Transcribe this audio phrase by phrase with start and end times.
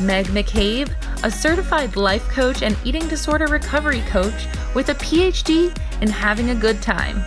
[0.00, 0.92] Meg McCabe,
[1.24, 6.54] a certified life coach and eating disorder recovery coach with a PhD in having a
[6.54, 7.24] good time.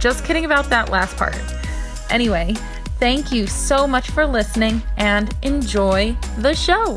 [0.00, 1.36] Just kidding about that last part.
[2.08, 2.54] Anyway,
[2.98, 6.96] thank you so much for listening and enjoy the show.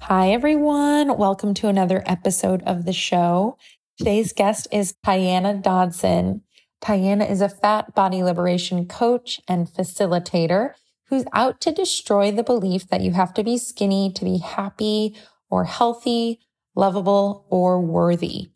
[0.00, 1.16] Hi, everyone.
[1.16, 3.56] Welcome to another episode of the show.
[3.96, 6.42] Today's guest is Tiana Dodson.
[6.82, 10.74] Tiana is a fat body liberation coach and facilitator
[11.08, 15.16] who's out to destroy the belief that you have to be skinny to be happy
[15.48, 16.40] or healthy,
[16.74, 18.50] lovable, or worthy.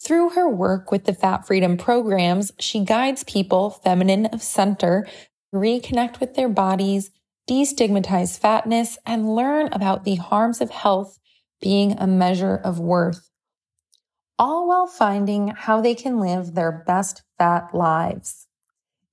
[0.00, 5.08] Through her work with the Fat Freedom programs, she guides people, feminine of center,
[5.52, 7.10] reconnect with their bodies,
[7.48, 11.18] destigmatize fatness, and learn about the harms of health
[11.60, 13.30] being a measure of worth.
[14.38, 18.47] All while finding how they can live their best fat lives.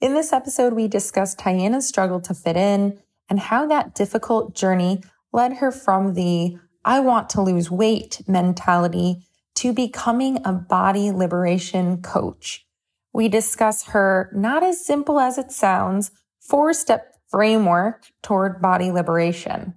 [0.06, 5.02] In this episode, we discuss Tiana's struggle to fit in and how that difficult journey
[5.34, 12.03] led her from the I want to lose weight mentality to becoming a body liberation
[12.03, 12.67] coach.
[13.14, 19.73] We discuss her not as simple as it sounds four step framework toward body liberation.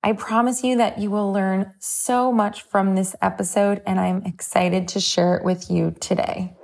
[0.00, 4.86] I promise you that you will learn so much from this episode, and I'm excited
[4.86, 6.54] to share it with you today.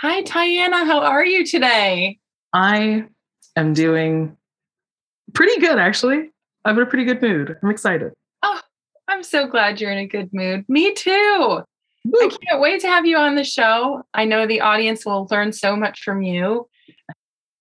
[0.00, 0.86] Hi, Tiana.
[0.86, 2.20] How are you today?
[2.52, 3.06] I
[3.56, 4.36] am doing
[5.34, 6.30] pretty good, actually.
[6.64, 7.56] I'm in a pretty good mood.
[7.60, 8.12] I'm excited.
[8.44, 8.60] Oh,
[9.08, 10.64] I'm so glad you're in a good mood.
[10.68, 11.62] Me too.
[12.04, 12.20] Woo.
[12.20, 14.02] I can't wait to have you on the show.
[14.14, 16.68] I know the audience will learn so much from you.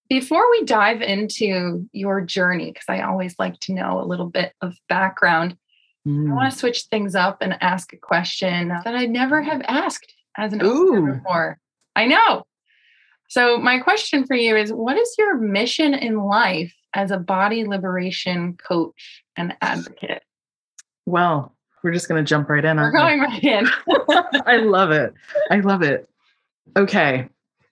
[0.08, 4.54] Before we dive into your journey, because I always like to know a little bit
[4.62, 5.58] of background,
[6.08, 6.30] mm.
[6.30, 10.14] I want to switch things up and ask a question that I never have asked
[10.38, 11.14] as an Ooh.
[11.14, 11.58] before.
[11.98, 12.46] I know.
[13.28, 17.66] So, my question for you is what is your mission in life as a body
[17.66, 20.22] liberation coach and advocate?
[21.08, 22.78] Well, we're just going to jump right in.
[22.78, 23.26] We're going we?
[23.26, 23.68] right in.
[24.46, 25.14] I love it.
[25.50, 26.08] I love it.
[26.78, 27.28] Okay.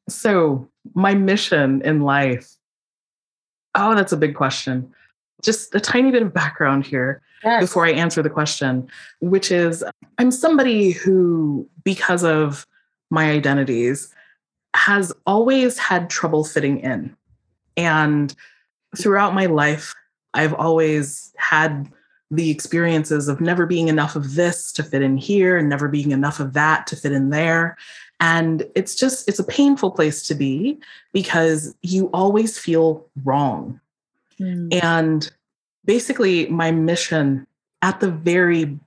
[0.09, 2.49] So, my mission in life.
[3.75, 4.91] Oh, that's a big question.
[5.43, 7.61] Just a tiny bit of background here yes.
[7.61, 9.83] before I answer the question, which is
[10.17, 12.65] I'm somebody who, because of
[13.11, 14.14] my identities,
[14.75, 17.15] has always had trouble fitting in.
[17.77, 18.35] And
[18.97, 19.95] throughout my life,
[20.33, 21.91] I've always had
[22.31, 26.11] the experiences of never being enough of this to fit in here and never being
[26.11, 27.77] enough of that to fit in there.
[28.19, 30.79] And it's just, it's a painful place to be
[31.13, 33.79] because you always feel wrong.
[34.39, 34.83] Mm.
[34.83, 35.31] And
[35.85, 37.45] basically, my mission
[37.81, 38.79] at the very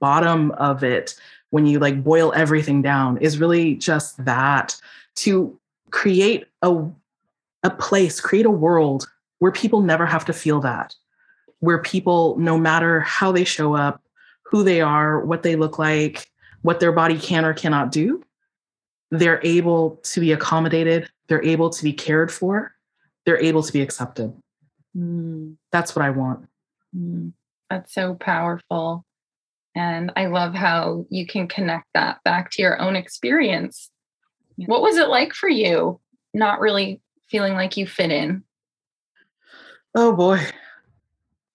[0.00, 1.14] bottom of it,
[1.50, 4.76] when you like boil everything down, is really just that
[5.16, 5.58] to
[5.90, 6.84] create a,
[7.62, 9.08] a place, create a world
[9.38, 10.94] where people never have to feel that,
[11.60, 14.02] where people, no matter how they show up,
[14.44, 16.30] who they are, what they look like,
[16.62, 18.22] what their body can or cannot do,
[19.10, 22.74] they're able to be accommodated, they're able to be cared for,
[23.24, 24.32] they're able to be accepted.
[24.96, 25.56] Mm.
[25.72, 26.48] That's what I want.
[26.96, 27.32] Mm.
[27.70, 29.05] That's so powerful.
[29.76, 33.90] And I love how you can connect that back to your own experience
[34.56, 36.00] what was it like for you
[36.32, 38.42] not really feeling like you fit in?
[39.94, 40.40] Oh boy.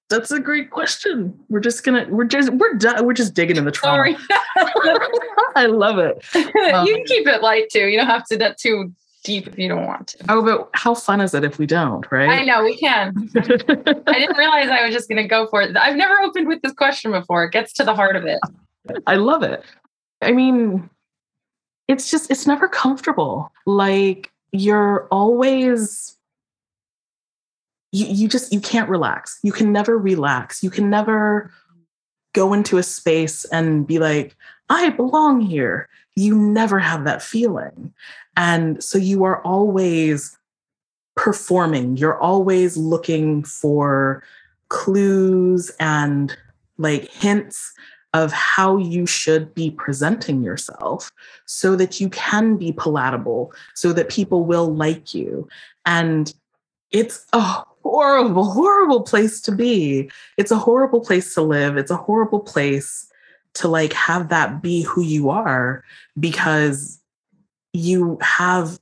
[0.10, 1.40] That's a great question.
[1.50, 3.98] We're just gonna we're just we're done we're just digging in the trauma.
[3.98, 4.18] Sorry.
[5.56, 6.24] I love it.
[6.36, 7.88] Um, you can keep it light too.
[7.88, 8.94] You don't have to get too
[9.24, 10.18] deep if you don't want to.
[10.30, 12.30] Oh, but how fun is it if we don't, right?
[12.30, 13.30] I know we can.
[13.36, 15.76] I didn't realize I was just gonna go for it.
[15.78, 17.44] I've never opened with this question before.
[17.46, 18.40] It gets to the heart of it.
[19.08, 19.64] I love it.
[20.22, 20.90] I mean,
[21.88, 26.18] it's just it's never comfortable like you're always
[27.92, 31.52] you, you just you can't relax you can never relax you can never
[32.34, 34.36] go into a space and be like
[34.72, 37.94] i belong here you never have that feeling
[38.36, 40.38] and so you are always
[41.16, 44.24] performing you're always looking for
[44.70, 46.36] clues and
[46.78, 47.74] like hints
[48.14, 51.12] of how you should be presenting yourself
[51.46, 55.48] so that you can be palatable, so that people will like you.
[55.86, 56.34] And
[56.92, 60.12] it's, a horrible, horrible place to be.
[60.38, 61.78] It's a horrible place to live.
[61.78, 63.11] It's a horrible place
[63.56, 65.84] to like have that be who you are
[66.20, 67.00] because
[67.74, 68.80] you have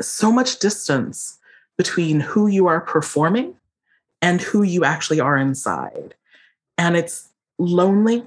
[0.00, 1.38] so much distance
[1.76, 3.54] between who you are performing
[4.22, 6.14] and who you actually are inside.
[6.78, 8.24] And it's lonely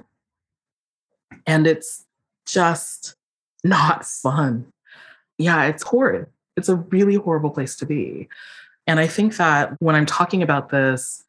[1.46, 2.04] and it's
[2.46, 3.16] just
[3.64, 4.72] not fun.
[5.38, 6.26] Yeah, it's horrid.
[6.56, 8.28] It's a really horrible place to be.
[8.86, 11.24] And I think that when I'm talking about this,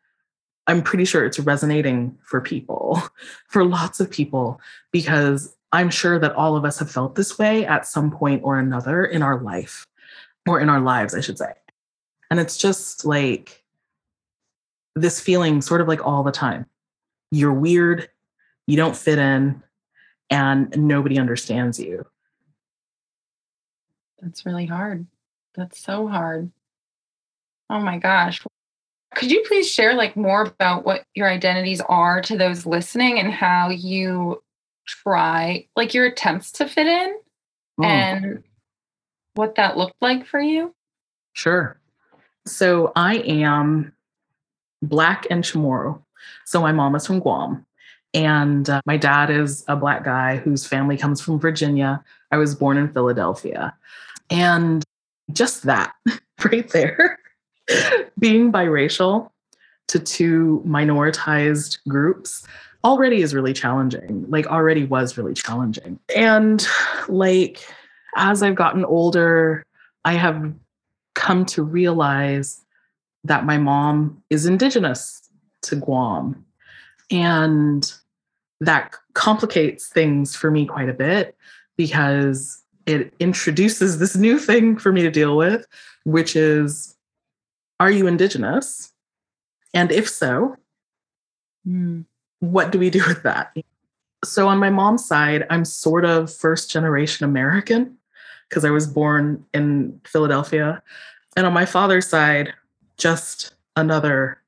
[0.69, 3.01] I'm pretty sure it's resonating for people,
[3.47, 4.61] for lots of people,
[4.91, 8.59] because I'm sure that all of us have felt this way at some point or
[8.59, 9.87] another in our life,
[10.47, 11.53] or in our lives, I should say.
[12.29, 13.63] And it's just like
[14.95, 16.67] this feeling, sort of like all the time.
[17.31, 18.07] You're weird,
[18.67, 19.63] you don't fit in,
[20.29, 22.05] and nobody understands you.
[24.21, 25.07] That's really hard.
[25.55, 26.51] That's so hard.
[27.71, 28.43] Oh my gosh.
[29.15, 33.31] Could you please share like more about what your identities are to those listening and
[33.31, 34.43] how you
[34.85, 37.15] try like your attempts to fit in
[37.79, 37.83] oh.
[37.83, 38.43] and
[39.33, 40.73] what that looked like for you?
[41.33, 41.79] Sure.
[42.45, 43.93] So I am
[44.81, 46.01] Black and Chamorro.
[46.45, 47.65] So my mom is from Guam.
[48.13, 52.03] And uh, my dad is a Black guy whose family comes from Virginia.
[52.31, 53.75] I was born in Philadelphia.
[54.29, 54.83] And
[55.31, 55.93] just that
[56.43, 57.19] right there
[58.19, 59.29] being biracial
[59.87, 62.45] to two minoritized groups
[62.83, 65.99] already is really challenging like already was really challenging.
[66.15, 66.65] And
[67.07, 67.65] like
[68.15, 69.63] as i've gotten older
[70.03, 70.51] i have
[71.13, 72.61] come to realize
[73.23, 75.29] that my mom is indigenous
[75.63, 76.45] to guam.
[77.11, 77.91] And
[78.61, 81.35] that complicates things for me quite a bit
[81.75, 85.65] because it introduces this new thing for me to deal with
[86.05, 86.95] which is
[87.79, 88.91] are you Indigenous?
[89.73, 90.55] And if so,
[91.67, 92.05] mm.
[92.39, 93.55] what do we do with that?
[94.25, 97.97] So, on my mom's side, I'm sort of first generation American
[98.49, 100.81] because I was born in Philadelphia.
[101.37, 102.53] And on my father's side,
[102.97, 104.41] just another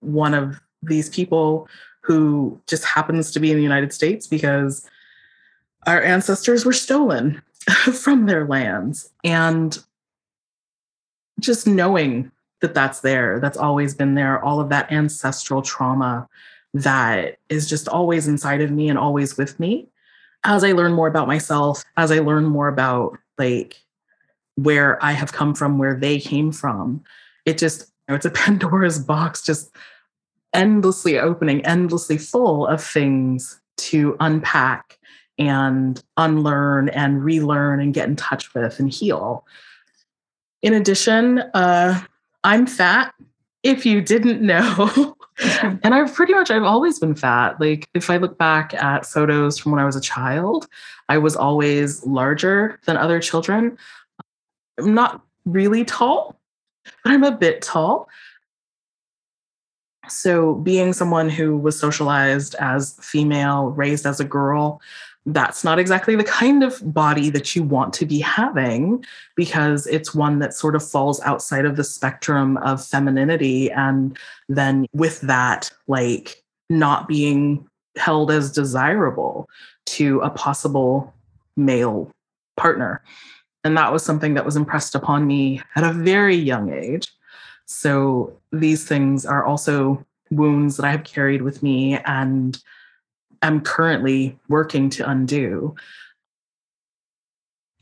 [0.00, 1.68] one of these people
[2.02, 4.86] who just happens to be in the United States because
[5.86, 7.40] our ancestors were stolen
[7.92, 9.10] from their lands.
[9.24, 9.78] And
[11.40, 12.30] just knowing
[12.60, 16.28] that that's there, that's always been there, all of that ancestral trauma
[16.74, 19.88] that is just always inside of me and always with me.
[20.44, 23.82] As I learn more about myself, as I learn more about like
[24.56, 27.02] where I have come from, where they came from,
[27.44, 29.74] it just, you know, it's a Pandora's box, just
[30.52, 34.98] endlessly opening, endlessly full of things to unpack
[35.38, 39.46] and unlearn and relearn and get in touch with and heal.
[40.62, 42.00] In addition, uh,
[42.46, 43.12] I'm fat.
[43.64, 45.16] If you didn't know,
[45.82, 47.60] and I've pretty much I've always been fat.
[47.60, 50.68] Like if I look back at photos from when I was a child,
[51.08, 53.76] I was always larger than other children.
[54.78, 56.36] I'm not really tall,
[57.02, 58.08] but I'm a bit tall.
[60.08, 64.80] So, being someone who was socialized as female, raised as a girl,
[65.26, 70.14] that's not exactly the kind of body that you want to be having because it's
[70.14, 73.70] one that sort of falls outside of the spectrum of femininity.
[73.72, 74.16] And
[74.48, 77.66] then with that, like not being
[77.96, 79.48] held as desirable
[79.86, 81.12] to a possible
[81.56, 82.10] male
[82.56, 83.02] partner.
[83.64, 87.08] And that was something that was impressed upon me at a very young age.
[87.64, 92.62] So these things are also wounds that I have carried with me and
[93.42, 95.74] am currently working to undo.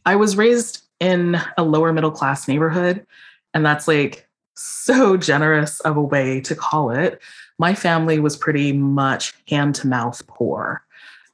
[0.05, 3.07] I was raised in a lower middle class neighborhood,
[3.53, 7.21] and that's like so generous of a way to call it.
[7.59, 10.85] My family was pretty much hand to mouth poor.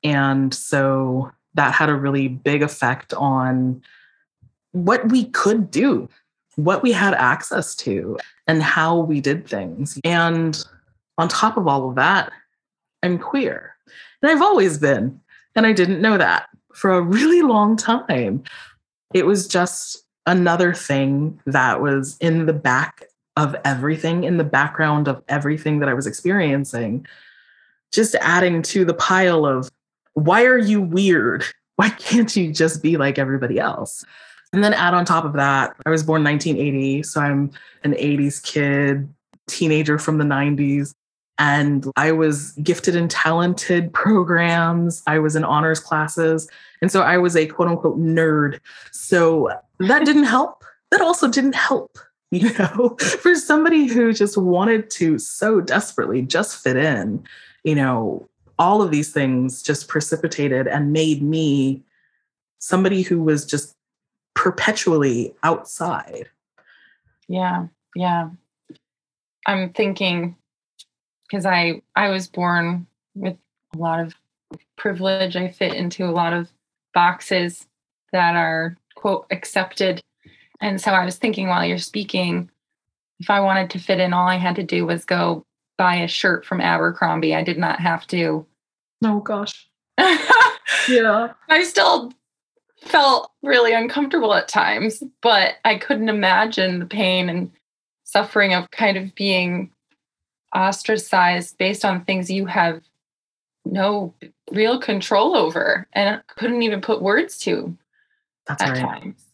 [0.03, 3.83] And so that had a really big effect on
[4.73, 6.09] what we could do,
[6.57, 9.99] what we had access to, and how we did things.
[10.05, 10.63] And
[11.19, 12.33] on top of all of that,
[13.03, 13.77] I'm queer.
[14.23, 15.21] And I've always been.
[15.57, 18.43] And I didn't know that for a really long time.
[19.13, 23.05] It was just another thing that was in the back
[23.37, 27.07] of everything, in the background of everything that I was experiencing,
[27.93, 29.71] just adding to the pile of
[30.15, 31.45] why are you weird?
[31.77, 34.05] Why can't you just be like everybody else?
[34.53, 37.51] And then add on top of that, I was born 1980, so I'm
[37.85, 39.09] an 80s kid,
[39.47, 40.93] teenager from the 90s.
[41.41, 45.03] And I was gifted in talented programs.
[45.09, 46.49] I was in honors classes.
[46.81, 48.61] And so I was a quote unquote nerd.
[48.93, 50.65] So that didn't help.
[50.93, 51.99] That also didn't help
[52.31, 57.25] you know, for somebody who just wanted to so desperately just fit in,
[57.65, 61.83] you know, all of these things just precipitated and made me
[62.61, 63.75] somebody who was just
[64.35, 66.29] perpetually outside.
[67.27, 67.67] Yeah,
[67.97, 68.31] yeah.
[69.45, 70.37] I'm thinking
[71.31, 73.37] because I I was born with
[73.75, 74.15] a lot of
[74.77, 75.37] privilege.
[75.37, 76.49] I fit into a lot of
[76.95, 77.67] boxes
[78.13, 80.01] that are quote accepted.
[80.61, 82.51] And so I was thinking while you're speaking,
[83.19, 85.45] if I wanted to fit in, all I had to do was go
[85.79, 87.35] buy a shirt from Abercrombie.
[87.35, 88.47] I did not have to.
[89.05, 89.69] Oh gosh.
[90.89, 91.33] yeah.
[91.49, 92.13] I still
[92.83, 97.51] felt really uncomfortable at times, but I couldn't imagine the pain and
[98.05, 99.71] suffering of kind of being
[100.55, 102.83] ostracized based on things you have
[103.65, 104.15] no
[104.51, 107.77] real control over and couldn't even put words to
[108.47, 109.25] that's right times.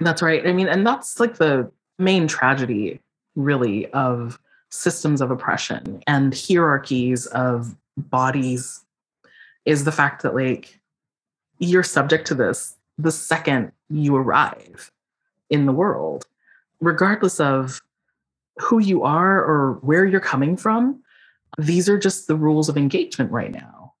[0.00, 3.00] that's right i mean and that's like the main tragedy
[3.34, 4.38] really of
[4.70, 8.84] systems of oppression and hierarchies of bodies
[9.64, 10.78] is the fact that like
[11.58, 14.92] you're subject to this the second you arrive
[15.50, 16.26] in the world
[16.80, 17.80] regardless of
[18.58, 21.02] who you are or where you're coming from
[21.58, 23.94] these are just the rules of engagement right now.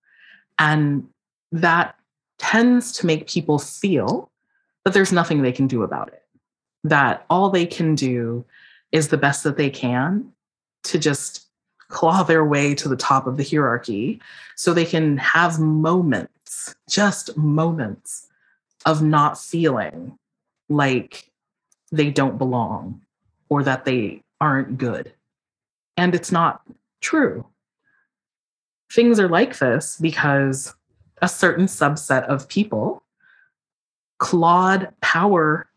[0.58, 1.08] And
[1.52, 1.96] that
[2.38, 4.30] tends to make people feel
[4.84, 6.22] that there's nothing they can do about it,
[6.84, 8.44] that all they can do
[8.92, 10.32] is the best that they can
[10.84, 11.46] to just
[11.88, 14.20] claw their way to the top of the hierarchy
[14.56, 18.28] so they can have moments, just moments
[18.84, 20.18] of not feeling
[20.68, 21.30] like
[21.90, 23.00] they don't belong
[23.48, 25.12] or that they aren't good.
[25.96, 26.62] And it's not
[27.00, 27.46] true.
[28.92, 30.74] Things are like this because
[31.22, 33.02] a certain subset of people
[34.18, 35.68] clawed power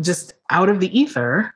[0.00, 1.54] just out of the ether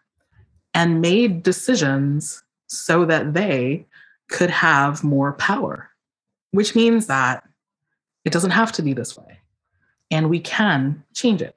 [0.75, 3.87] and made decisions so that they
[4.29, 5.89] could have more power,
[6.51, 7.45] which means that
[8.25, 9.39] it doesn't have to be this way
[10.11, 11.57] and we can change it.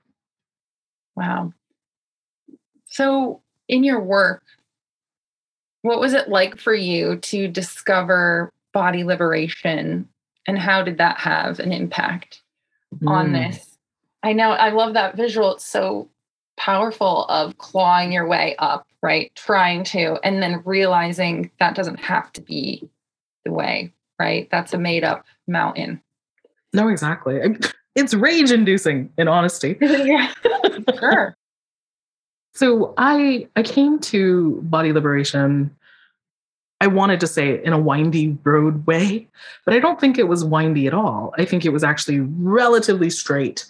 [1.16, 1.54] Wow.
[2.86, 4.44] So, in your work,
[5.82, 10.08] what was it like for you to discover body liberation
[10.48, 12.42] and how did that have an impact
[12.96, 13.10] mm.
[13.10, 13.78] on this?
[14.24, 15.54] I know I love that visual.
[15.54, 16.10] It's so
[16.58, 19.32] powerful of clawing your way up, right?
[19.36, 22.90] Trying to, and then realizing that doesn't have to be
[23.46, 24.50] the way, right?
[24.52, 26.02] That's a made up mountain.
[26.74, 27.42] No, exactly.
[27.98, 29.76] It's rage inducing in honesty.
[29.82, 30.32] yeah,
[31.00, 31.36] sure.
[32.58, 35.70] So I I came to body liberation.
[36.82, 39.28] I wanted to say in a windy road way,
[39.64, 41.36] but I don't think it was windy at all.
[41.38, 43.68] I think it was actually relatively straight.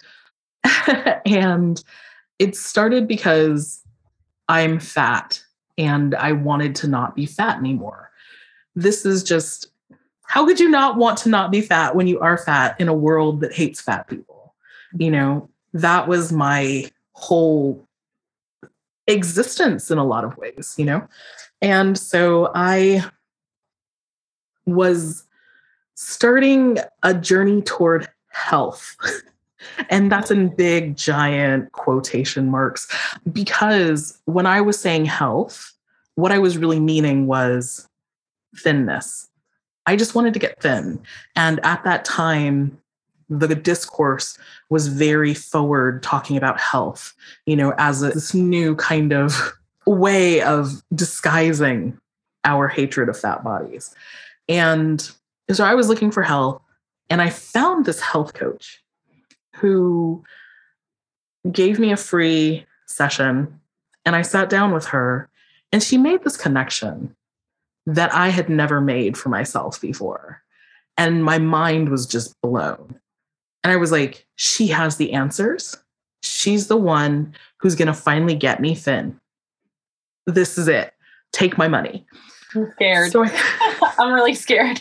[1.26, 1.84] and
[2.38, 3.84] it started because
[4.48, 5.44] I'm fat
[5.76, 8.10] and I wanted to not be fat anymore.
[8.74, 9.66] This is just
[10.22, 12.94] how could you not want to not be fat when you are fat in a
[12.94, 14.54] world that hates fat people?
[14.96, 17.86] You know, that was my whole
[19.08, 21.06] existence in a lot of ways, you know?
[21.60, 23.04] And so I
[24.66, 25.24] was
[25.94, 28.96] starting a journey toward health.
[29.90, 32.86] and that's in big, giant quotation marks,
[33.32, 35.72] because when I was saying health,
[36.14, 37.88] what I was really meaning was
[38.56, 39.28] thinness.
[39.86, 41.00] I just wanted to get thin.
[41.34, 42.78] And at that time,
[43.28, 44.38] the discourse
[44.70, 47.14] was very forward talking about health,
[47.46, 49.52] you know, as a, this new kind of
[49.86, 51.98] way of disguising
[52.44, 53.94] our hatred of fat bodies.
[54.48, 55.10] And
[55.50, 56.62] so I was looking for help
[57.10, 58.82] and I found this health coach
[59.56, 60.22] who
[61.50, 63.60] gave me a free session
[64.04, 65.28] and I sat down with her
[65.72, 67.14] and she made this connection
[67.86, 70.42] that I had never made for myself before.
[70.96, 72.98] And my mind was just blown.
[73.64, 75.76] And I was like, she has the answers.
[76.22, 79.18] She's the one who's going to finally get me thin.
[80.26, 80.92] This is it.
[81.32, 82.06] Take my money.
[82.54, 83.12] I'm scared.
[83.12, 84.80] So I, I'm really scared.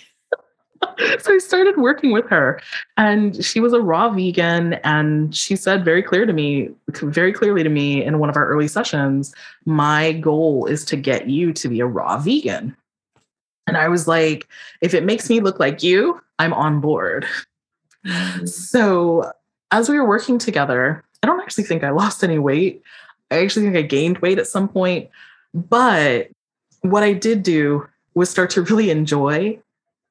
[1.20, 2.62] so I started working with her
[2.98, 7.64] and she was a raw vegan and she said very clear to me very clearly
[7.64, 9.34] to me in one of our early sessions
[9.66, 12.76] my goal is to get you to be a raw vegan
[13.66, 14.48] and I was like
[14.82, 17.26] if it makes me look like you I'm on board
[18.08, 18.46] Mm-hmm.
[18.46, 19.32] so
[19.72, 22.82] as we were working together, I don't actually think I lost any weight.
[23.32, 25.10] I actually think I gained weight at some point.
[25.54, 26.30] But
[26.82, 29.60] what I did do was start to really enjoy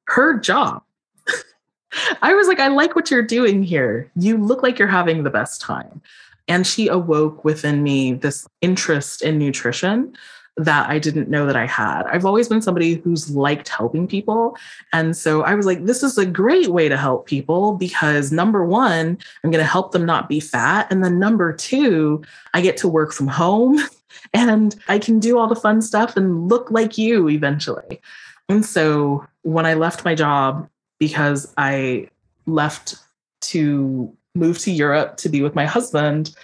[0.05, 0.83] her job.
[2.21, 4.09] I was like, I like what you're doing here.
[4.15, 6.01] You look like you're having the best time.
[6.47, 10.15] And she awoke within me this interest in nutrition
[10.57, 12.03] that I didn't know that I had.
[12.07, 14.57] I've always been somebody who's liked helping people.
[14.91, 18.65] And so I was like, this is a great way to help people because number
[18.65, 20.87] one, I'm going to help them not be fat.
[20.89, 22.23] And then number two,
[22.55, 23.79] I get to work from home
[24.33, 28.01] and I can do all the fun stuff and look like you eventually.
[28.49, 30.67] And so when I left my job,
[30.99, 32.09] because I
[32.47, 32.95] left
[33.41, 36.35] to move to Europe to be with my husband,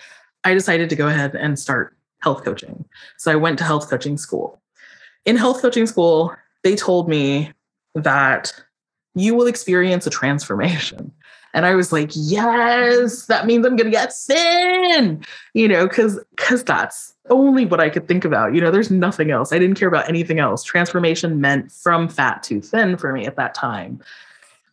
[0.44, 2.86] I decided to go ahead and start health coaching.
[3.18, 4.62] So I went to health coaching school.
[5.26, 7.52] In health coaching school, they told me
[7.96, 8.54] that
[9.14, 11.12] you will experience a transformation.
[11.54, 16.20] And I was like, yes, that means I'm going to get thin, you know, because
[16.36, 18.56] because that's only what I could think about.
[18.56, 19.54] You know, there's nothing else.
[19.54, 20.64] I didn't care about anything else.
[20.64, 24.02] Transformation meant from fat to thin for me at that time.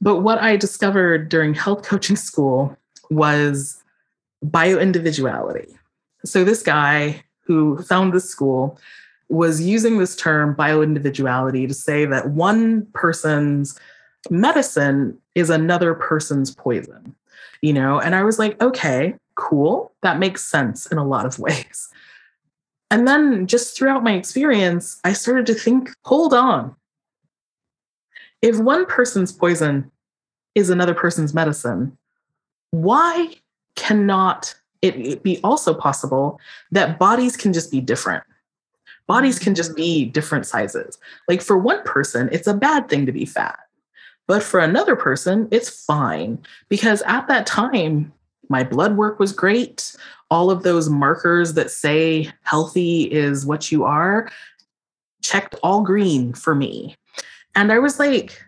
[0.01, 2.75] But what I discovered during health coaching school
[3.11, 3.83] was
[4.43, 5.69] bioindividuality.
[6.25, 8.79] So this guy who found this school
[9.29, 13.79] was using this term bioindividuality to say that one person's
[14.29, 17.15] medicine is another person's poison
[17.63, 18.01] you know?
[18.01, 19.93] And i was like okay cool.
[20.03, 21.89] That makes sense in a lot of ways.
[22.91, 26.77] And then just throughout my experience i started to think hold on.
[28.43, 29.91] If one person's poison
[30.55, 31.97] is another person's medicine
[32.73, 33.35] why
[33.77, 38.25] cannot it be also possible that bodies can just be different.
[39.07, 40.13] Bodies can just be mm.
[40.13, 40.99] different sizes.
[41.29, 43.59] Like for one person, it's a bad thing to be fat.
[44.27, 48.13] But for another person, it's fine because at that time,
[48.49, 49.97] my blood work was great.
[50.31, 54.31] All of those markers that say healthy is what you are
[55.23, 56.97] checked all green for me.
[57.55, 58.41] And I was like,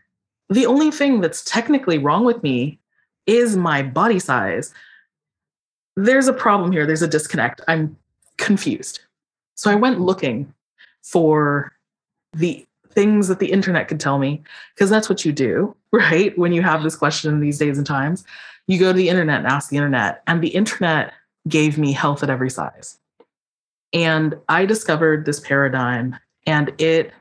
[0.48, 2.78] the only thing that's technically wrong with me
[3.26, 4.72] is my body size
[5.96, 6.86] there's a problem here.
[6.86, 7.60] There's a disconnect.
[7.68, 7.96] I'm
[8.38, 9.00] confused.
[9.56, 10.52] So I went looking
[11.02, 11.72] for
[12.32, 14.42] the things that the internet could tell me,
[14.74, 16.36] because that's what you do, right?
[16.38, 18.24] When you have this question in these days and times,
[18.66, 20.22] you go to the internet and ask the internet.
[20.26, 21.12] And the internet
[21.48, 22.98] gave me health at every size.
[23.92, 27.12] And I discovered this paradigm and it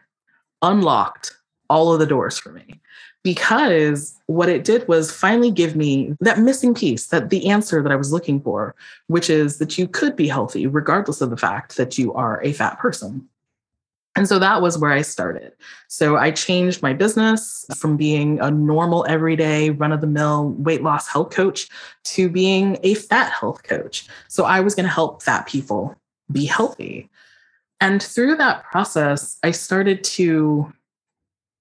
[0.62, 1.36] unlocked
[1.70, 2.80] all of the doors for me
[3.24, 7.92] because what it did was finally give me that missing piece, that the answer that
[7.92, 8.76] I was looking for,
[9.08, 12.54] which is that you could be healthy regardless of the fact that you are a
[12.54, 13.28] fat person.
[14.16, 15.54] And so that was where I started.
[15.88, 20.84] So I changed my business from being a normal, everyday, run of the mill weight
[20.84, 21.70] loss health coach
[22.06, 24.08] to being a fat health coach.
[24.28, 25.96] So I was going to help fat people
[26.30, 27.10] be healthy.
[27.80, 30.74] And through that process, I started to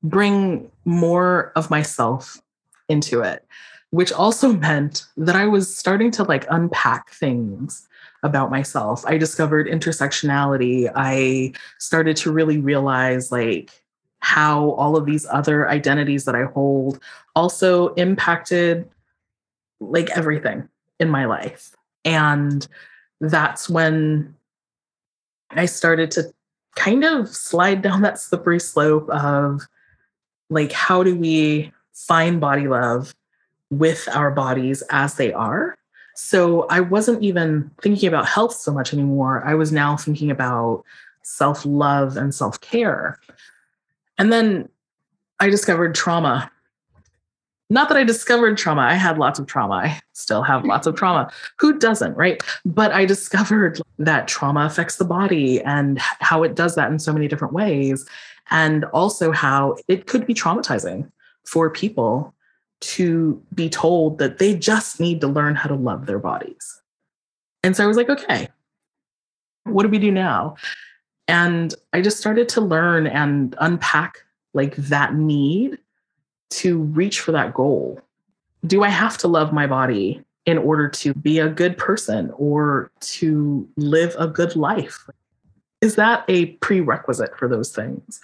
[0.02, 2.40] bring more of myself
[2.88, 3.46] into it,
[3.90, 7.86] which also meant that I was starting to like unpack things
[8.22, 9.04] about myself.
[9.06, 10.90] I discovered intersectionality.
[10.94, 13.70] I started to really realize like
[14.20, 17.00] how all of these other identities that I hold
[17.34, 18.88] also impacted
[19.80, 21.74] like everything in my life.
[22.04, 22.66] And
[23.20, 24.34] that's when
[25.50, 26.32] I started to
[26.76, 29.62] kind of slide down that slippery slope of
[30.50, 33.14] like how do we find body love
[33.70, 35.78] with our bodies as they are
[36.14, 40.84] so i wasn't even thinking about health so much anymore i was now thinking about
[41.22, 43.18] self-love and self-care
[44.18, 44.68] and then
[45.38, 46.50] i discovered trauma
[47.72, 49.74] not that I discovered trauma, I had lots of trauma.
[49.74, 51.30] I still have lots of trauma.
[51.58, 52.42] Who doesn't, right?
[52.64, 57.12] But I discovered that trauma affects the body and how it does that in so
[57.12, 58.04] many different ways
[58.50, 61.10] and also how it could be traumatizing
[61.44, 62.34] for people
[62.80, 66.80] to be told that they just need to learn how to love their bodies.
[67.62, 68.48] And so I was like, okay,
[69.64, 70.56] what do we do now?
[71.28, 75.78] And I just started to learn and unpack like that need
[76.50, 78.00] to reach for that goal.
[78.66, 82.90] Do I have to love my body in order to be a good person or
[83.00, 85.08] to live a good life?
[85.80, 88.20] Is that a prerequisite for those things?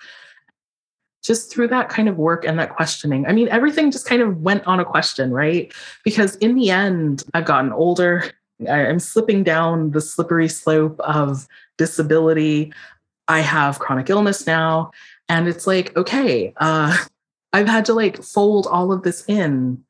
[1.23, 3.27] Just through that kind of work and that questioning.
[3.27, 5.73] I mean, everything just kind of went on a question, right?
[6.05, 8.31] Because in the end, I've gotten older.
[8.71, 12.73] I'm slipping down the slippery slope of disability.
[13.29, 14.93] I have chronic illness now.
[15.29, 16.97] And it's like, okay, uh,
[17.53, 19.83] I've had to like fold all of this in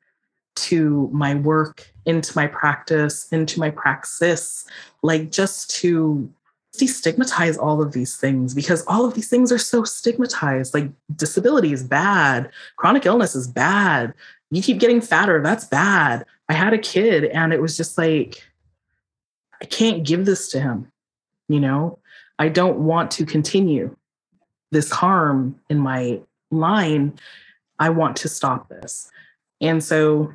[0.55, 4.65] to my work, into my practice, into my praxis,
[5.03, 6.31] like just to
[6.77, 10.73] destigmatize all of these things because all of these things are so stigmatized.
[10.73, 14.13] Like disability is bad, chronic illness is bad.
[14.51, 16.25] You keep getting fatter, that's bad.
[16.49, 18.43] I had a kid and it was just like,
[19.61, 20.91] I can't give this to him.
[21.49, 21.99] You know,
[22.39, 23.95] I don't want to continue
[24.71, 26.19] this harm in my
[26.51, 27.17] line.
[27.79, 29.09] I want to stop this.
[29.61, 30.33] And so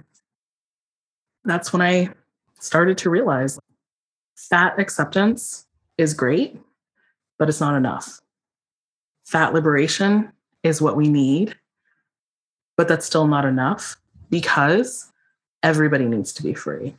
[1.45, 2.11] that's when I
[2.59, 3.59] started to realize
[4.37, 5.67] fat acceptance
[5.99, 6.59] is great,
[7.39, 8.21] but it's not enough.
[9.25, 11.57] Fat liberation is what we need,
[12.77, 13.97] but that's still not enough
[14.31, 15.13] because
[15.63, 16.95] everybody needs to be free.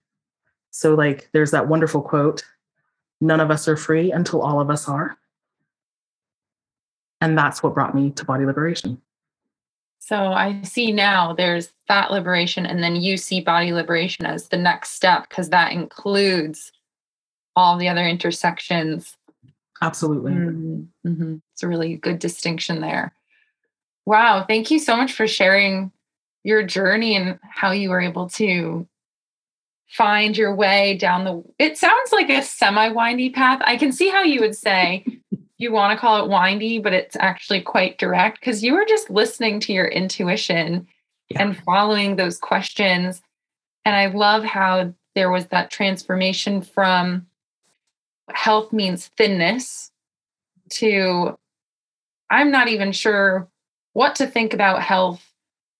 [0.72, 2.44] So, like, there's that wonderful quote
[3.22, 5.18] none of us are free until all of us are.
[7.22, 9.02] And that's what brought me to body liberation.
[10.00, 14.58] So I see now there's fat liberation, and then you see body liberation as the
[14.58, 16.73] next step because that includes
[17.56, 19.16] all the other intersections.
[19.82, 20.32] Absolutely.
[20.32, 21.10] Mm-hmm.
[21.10, 21.36] Mm-hmm.
[21.52, 23.14] It's a really good distinction there.
[24.06, 24.46] Wow.
[24.48, 25.92] Thank you so much for sharing
[26.44, 28.88] your journey and how you were able to
[29.88, 34.10] find your way down the it sounds like a semi windy path i can see
[34.10, 35.06] how you would say
[35.58, 39.10] you want to call it windy but it's actually quite direct because you were just
[39.12, 40.88] listening to your intuition
[41.30, 41.44] yeah.
[41.44, 43.22] and following those questions
[43.86, 47.28] and i love how there was that transformation from
[48.32, 49.92] health means thinness
[50.70, 51.38] to
[52.30, 53.48] i'm not even sure
[53.94, 55.24] what to think about health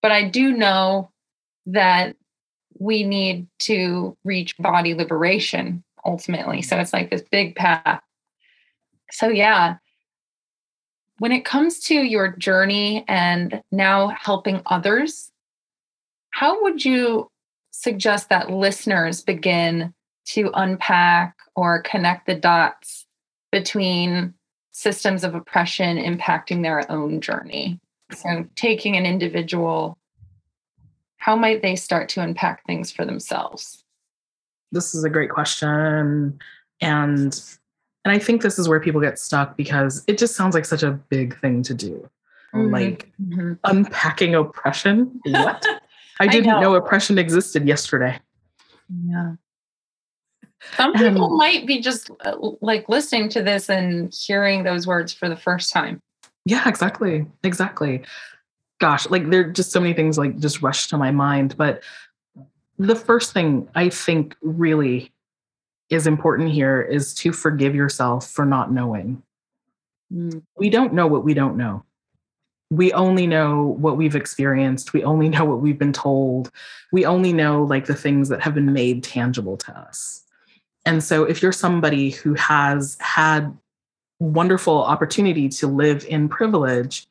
[0.02, 1.10] but i do know
[1.66, 2.16] that
[2.80, 6.62] we need to reach body liberation ultimately.
[6.62, 8.02] So it's like this big path.
[9.12, 9.78] So, yeah,
[11.20, 15.32] when it comes to your journey and now helping others,
[16.32, 17.30] how would you
[17.72, 19.94] suggest that listeners begin
[20.26, 23.06] to unpack or connect the dots
[23.52, 24.34] between
[24.72, 27.80] systems of oppression impacting their own journey?
[28.12, 29.98] So, taking an individual
[31.24, 33.82] how might they start to unpack things for themselves?
[34.74, 36.38] This is a great question.
[36.82, 37.42] And
[38.04, 40.84] and I think this is where people get stuck because it just sounds like such
[40.84, 42.10] a big thing to do.
[42.54, 42.74] Mm-hmm.
[42.74, 43.54] Like mm-hmm.
[43.64, 45.22] unpacking oppression.
[45.26, 45.66] What?
[46.20, 46.74] I didn't I know.
[46.74, 46.76] know.
[46.76, 48.20] oppression existed yesterday.
[49.06, 49.36] Yeah.
[50.76, 55.14] Some people um, might be just uh, like listening to this and hearing those words
[55.14, 56.02] for the first time.
[56.46, 57.26] Yeah, exactly.
[57.44, 58.04] Exactly
[58.84, 61.56] gosh, like there are just so many things like just rush to my mind.
[61.56, 61.84] But
[62.78, 65.14] the first thing I think really
[65.90, 69.24] is important here is to forgive yourself for not knowing.
[70.14, 70.44] Mm.
[70.58, 71.86] We don't know what we don't know.
[72.72, 74.92] We only know what we've experienced.
[74.92, 76.52] We only know what we've been told.
[76.92, 80.23] We only know like the things that have been made tangible to us.
[80.86, 83.58] And so if you're somebody who has had
[84.20, 87.08] wonderful opportunity to live in privilege,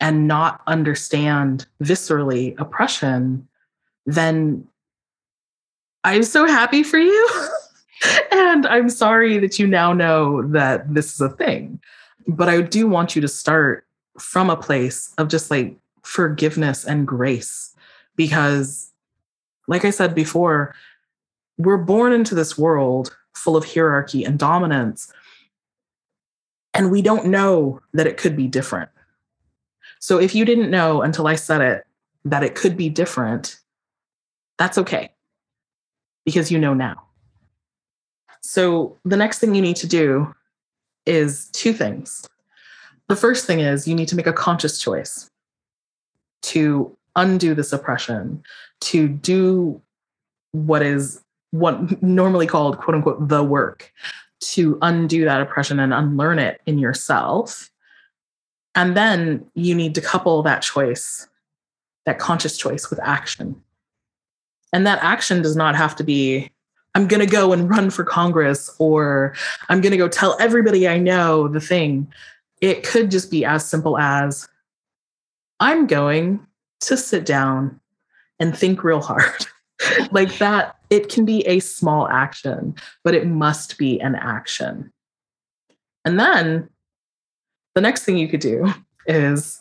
[0.00, 3.46] and not understand viscerally oppression,
[4.06, 4.66] then
[6.04, 7.50] I'm so happy for you.
[8.32, 11.80] and I'm sorry that you now know that this is a thing.
[12.26, 13.86] But I do want you to start
[14.18, 17.74] from a place of just like forgiveness and grace.
[18.16, 18.92] Because,
[19.66, 20.74] like I said before,
[21.58, 25.12] we're born into this world full of hierarchy and dominance.
[26.74, 28.88] And we don't know that it could be different.
[29.98, 31.86] So if you didn't know until I said it
[32.24, 33.58] that it could be different,
[34.56, 35.10] that's okay
[36.24, 37.02] because you know now.
[38.40, 40.34] So the next thing you need to do
[41.06, 42.28] is two things.
[43.08, 45.30] The first thing is you need to make a conscious choice
[46.42, 48.42] to undo this oppression,
[48.80, 49.80] to do
[50.52, 53.92] what is what normally called quote unquote the work,
[54.40, 57.70] to undo that oppression and unlearn it in yourself
[58.78, 61.26] and then you need to couple that choice,
[62.06, 63.60] that conscious choice, with action.
[64.72, 66.48] And that action does not have to be,
[66.94, 69.34] I'm going to go and run for Congress or
[69.68, 72.06] I'm going to go tell everybody I know the thing.
[72.60, 74.48] It could just be as simple as
[75.58, 76.46] I'm going
[76.82, 77.80] to sit down
[78.38, 79.44] and think real hard.
[80.10, 84.92] like that, it can be a small action, but it must be an action.
[86.04, 86.68] And then
[87.74, 88.72] the next thing you could do
[89.06, 89.60] is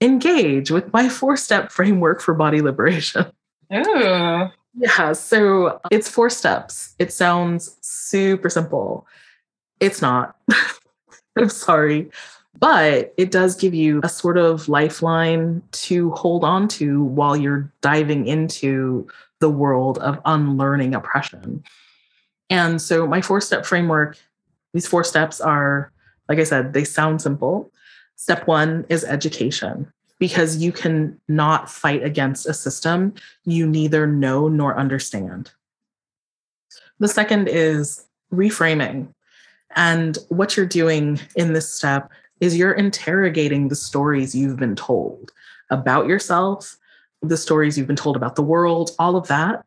[0.00, 3.26] engage with my four step framework for body liberation.
[3.68, 4.48] Oh.
[4.74, 6.94] Yeah, so it's four steps.
[7.00, 9.08] It sounds super simple.
[9.80, 10.36] It's not.
[11.36, 12.10] I'm sorry.
[12.58, 17.70] But it does give you a sort of lifeline to hold on to while you're
[17.80, 19.06] diving into
[19.40, 21.62] the world of unlearning oppression.
[22.48, 24.16] And so, my four step framework,
[24.72, 25.92] these four steps are
[26.28, 27.70] like I said, they sound simple.
[28.16, 33.14] Step one is education because you can not fight against a system
[33.44, 35.50] you neither know nor understand.
[36.98, 39.08] The second is reframing.
[39.74, 45.32] And what you're doing in this step is you're interrogating the stories you've been told
[45.70, 46.76] about yourself,
[47.22, 49.64] the stories you've been told about the world, all of that.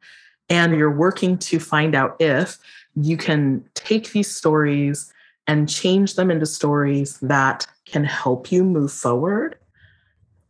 [0.50, 2.58] And you're working to find out if
[2.96, 5.12] you can take these stories
[5.48, 9.58] and change them into stories that can help you move forward,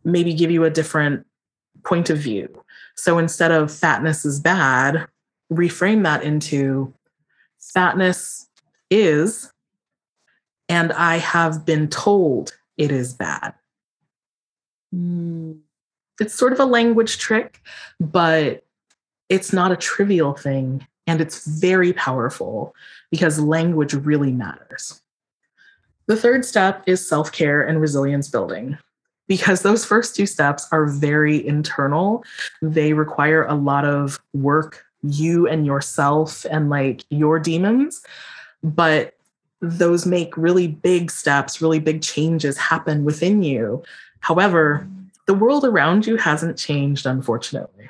[0.04, 1.26] maybe give you a different
[1.86, 2.64] point of view.
[2.96, 5.08] So instead of fatness is bad,
[5.52, 6.94] reframe that into
[7.60, 8.48] fatness
[8.90, 9.52] is,
[10.70, 13.54] and I have been told it is bad.
[14.96, 15.60] Mm.
[16.22, 17.62] It's sort of a language trick,
[18.00, 18.64] but
[19.30, 20.86] it's not a trivial thing.
[21.08, 22.76] And it's very powerful
[23.10, 25.02] because language really matters.
[26.08, 28.78] The third step is self care and resilience building
[29.28, 32.24] because those first two steps are very internal.
[32.62, 38.02] They require a lot of work, you and yourself, and like your demons.
[38.62, 39.19] But
[39.62, 43.84] those make really big steps, really big changes happen within you.
[44.22, 44.88] However,
[45.28, 47.90] the world around you hasn't changed, unfortunately.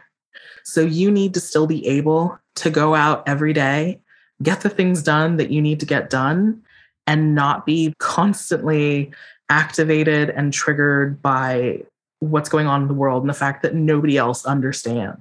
[0.64, 4.02] So you need to still be able to go out every day,
[4.44, 6.62] get the things done that you need to get done,
[7.08, 9.12] and not be constantly
[9.50, 11.84] activated and triggered by
[12.20, 15.20] what's going on in the world and the fact that nobody else understands.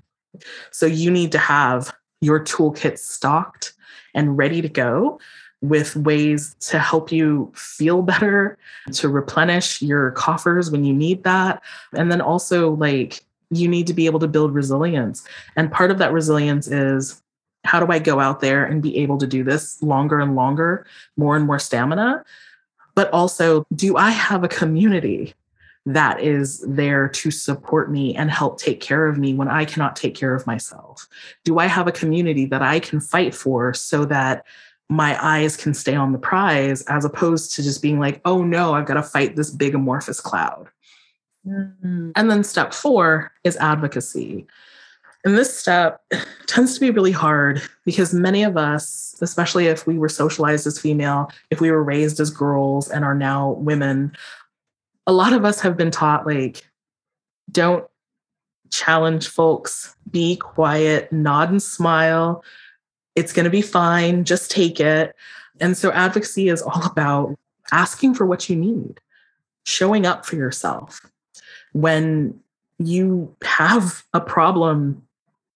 [0.70, 3.72] So you need to have your toolkit stocked
[4.14, 5.20] and ready to go
[5.60, 8.56] with ways to help you feel better,
[8.92, 11.62] to replenish your coffers when you need that.
[11.94, 15.26] And then also, like, you need to be able to build resilience.
[15.56, 17.22] And part of that resilience is
[17.64, 20.86] how do I go out there and be able to do this longer and longer,
[21.16, 22.24] more and more stamina?
[22.94, 25.34] But also, do I have a community
[25.86, 29.96] that is there to support me and help take care of me when I cannot
[29.96, 31.08] take care of myself?
[31.44, 34.44] Do I have a community that I can fight for so that
[34.88, 38.74] my eyes can stay on the prize as opposed to just being like, oh no,
[38.74, 40.68] I've got to fight this big amorphous cloud?
[41.46, 42.10] Mm-hmm.
[42.16, 44.46] And then step four is advocacy.
[45.24, 46.00] And this step
[46.46, 50.80] tends to be really hard because many of us, especially if we were socialized as
[50.80, 54.12] female, if we were raised as girls and are now women,
[55.06, 56.66] a lot of us have been taught like,
[57.50, 57.86] don't
[58.70, 62.44] challenge folks, be quiet, nod and smile.
[63.14, 65.14] It's going to be fine, just take it.
[65.60, 67.36] And so advocacy is all about
[67.72, 69.00] asking for what you need,
[69.64, 71.04] showing up for yourself.
[71.72, 72.40] When
[72.78, 75.02] you have a problem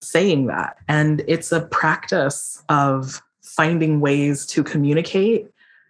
[0.03, 0.77] saying that.
[0.87, 5.49] And it's a practice of finding ways to communicate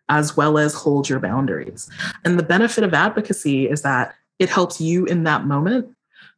[0.10, 1.89] as well as hold your boundaries.
[2.23, 5.89] And the benefit of advocacy is that it helps you in that moment,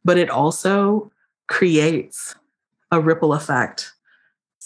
[0.04, 1.10] but it also
[1.48, 2.34] creates
[2.90, 3.92] a ripple effect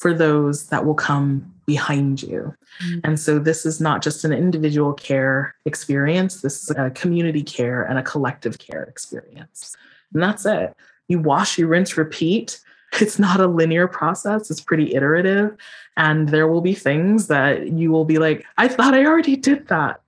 [0.00, 2.54] for those that will come behind you.
[2.82, 3.00] Mm-hmm.
[3.04, 7.82] And so this is not just an individual care experience, this is a community care
[7.82, 9.76] and a collective care experience.
[10.12, 10.74] And that's it.
[11.08, 12.60] You wash, you rinse, repeat
[13.00, 15.56] it's not a linear process, it's pretty iterative.
[15.96, 19.68] And there will be things that you will be like, I thought I already did
[19.68, 20.00] that.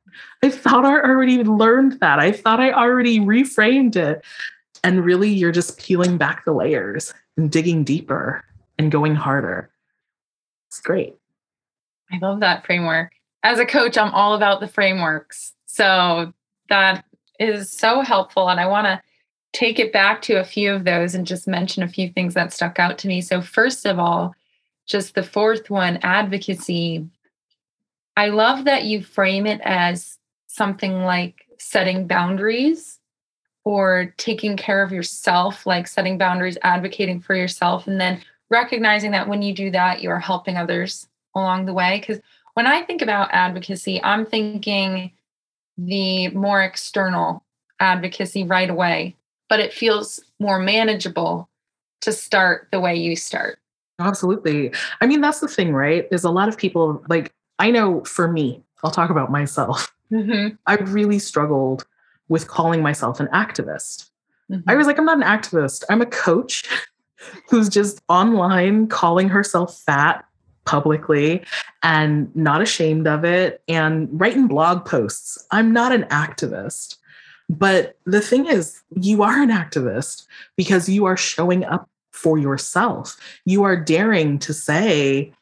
[0.43, 2.19] I thought I already learned that.
[2.19, 4.25] I thought I already reframed it.
[4.85, 8.45] And really, you're just peeling back the layers and digging deeper
[8.79, 9.71] and going harder.
[10.73, 11.15] It's great.
[12.11, 13.13] I love that framework.
[13.43, 15.53] As a coach, I'm all about the frameworks.
[15.67, 16.33] So
[16.71, 17.05] that
[17.39, 18.49] is so helpful.
[18.49, 19.03] And I want to
[19.53, 22.55] take it back to a few of those and just mention a few things that
[22.55, 23.21] stuck out to me.
[23.21, 24.35] So, first of all,
[24.87, 27.07] just the fourth one, advocacy.
[28.17, 32.99] I love that you frame it as something like setting boundaries
[33.65, 39.29] or taking care of yourself, like setting boundaries, advocating for yourself, and then recognizing that
[39.29, 41.99] when you do that, you are helping others along the way.
[41.99, 42.21] Because
[42.55, 45.11] when I think about advocacy, I'm thinking
[45.77, 47.43] the more external
[47.81, 49.17] advocacy right away
[49.53, 51.47] but it feels more manageable
[52.01, 53.59] to start the way you start.
[53.99, 54.73] Absolutely.
[55.03, 56.09] I mean, that's the thing, right?
[56.11, 59.95] Is a lot of people like, I know for me, I'll talk about myself.
[60.11, 60.57] Mm-hmm.
[60.67, 61.85] I really struggled
[62.29, 64.09] with calling myself an activist.
[64.51, 64.71] Mm-hmm.
[64.71, 66.65] I was like, I'm not an activist, I'm a coach
[67.49, 70.25] who's just online calling herself fat
[70.65, 71.45] publicly
[71.83, 75.45] and not ashamed of it and writing blog posts.
[75.51, 76.97] I'm not an activist.
[77.49, 83.19] But the thing is, you are an activist because you are showing up for yourself.
[83.45, 85.33] You are daring to say,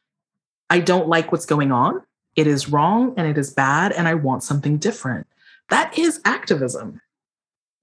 [0.70, 2.02] I don't like what's going on.
[2.36, 5.26] It is wrong and it is bad, and I want something different.
[5.68, 7.00] That is activism.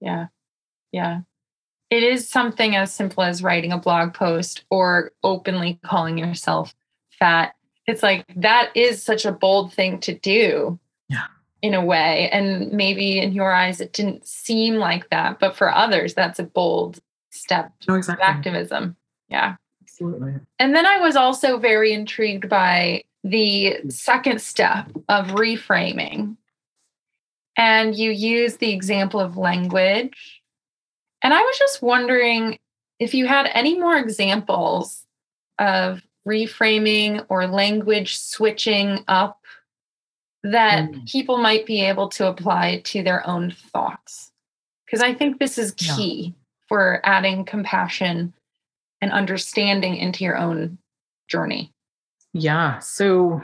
[0.00, 0.26] Yeah.
[0.92, 1.20] Yeah.
[1.90, 6.74] It is something as simple as writing a blog post or openly calling yourself
[7.18, 7.54] fat
[7.88, 10.78] it's like that is such a bold thing to do.
[11.08, 11.24] Yeah.
[11.62, 12.28] In a way.
[12.30, 15.40] And maybe in your eyes, it didn't seem like that.
[15.40, 18.24] But for others, that's a bold step No, exactly.
[18.24, 18.94] activism.
[19.28, 19.56] Yeah.
[19.82, 20.34] Absolutely.
[20.58, 26.36] And then I was also very intrigued by the second step of reframing.
[27.56, 30.37] And you use the example of language.
[31.22, 32.58] And I was just wondering
[32.98, 35.04] if you had any more examples
[35.58, 39.40] of reframing or language switching up
[40.44, 41.08] that Mm.
[41.10, 44.30] people might be able to apply to their own thoughts.
[44.86, 45.96] Because I think this is Yeah.
[45.96, 46.34] key
[46.68, 48.32] for adding compassion
[49.00, 50.78] and understanding into your own
[51.28, 51.72] journey.
[52.32, 52.78] Yeah.
[52.78, 53.42] So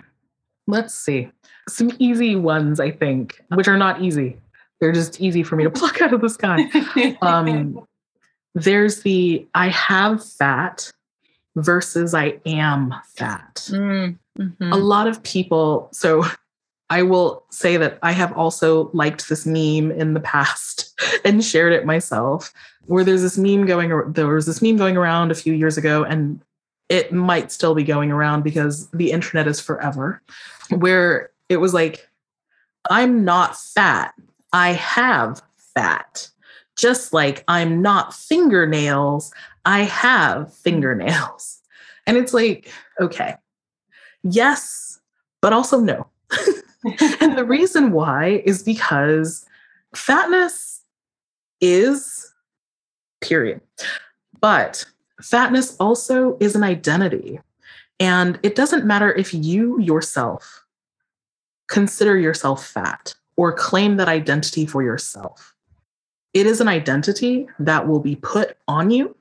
[0.67, 1.31] let's see.
[1.69, 4.37] Some easy ones, I think, which are not easy.
[4.81, 7.17] They're just easy for me to pluck out of the sky.
[7.23, 7.87] Um,
[8.55, 10.91] there's the I have fat
[11.57, 13.67] versus I am fat.
[13.71, 14.73] Mm, mhm.
[14.73, 16.25] A lot of people, so
[16.91, 21.73] I will say that I have also liked this meme in the past and shared
[21.73, 22.53] it myself.
[22.87, 26.05] Where there's this meme going, there was this meme going around a few years ago,
[26.05, 26.41] and
[26.89, 30.21] it might still be going around because the internet is forever.
[30.69, 32.09] Where it was like,
[32.91, 34.15] I'm not fat,
[34.55, 36.31] I have fat.
[36.77, 39.33] Just like I'm not fingernails,
[39.67, 41.61] I have fingernails.
[42.07, 43.35] And it's like, okay,
[44.23, 45.01] yes,
[45.41, 46.07] but also no.
[47.19, 49.47] and the reason why is because
[49.95, 50.83] fatness
[51.63, 52.31] is,
[53.23, 53.63] period.
[54.39, 54.85] But
[55.23, 57.41] fatness also is an identity.
[57.99, 60.67] And it doesn't matter if you yourself
[61.69, 65.55] consider yourself fat or claim that identity for yourself.
[66.33, 69.17] It is an identity that will be put on you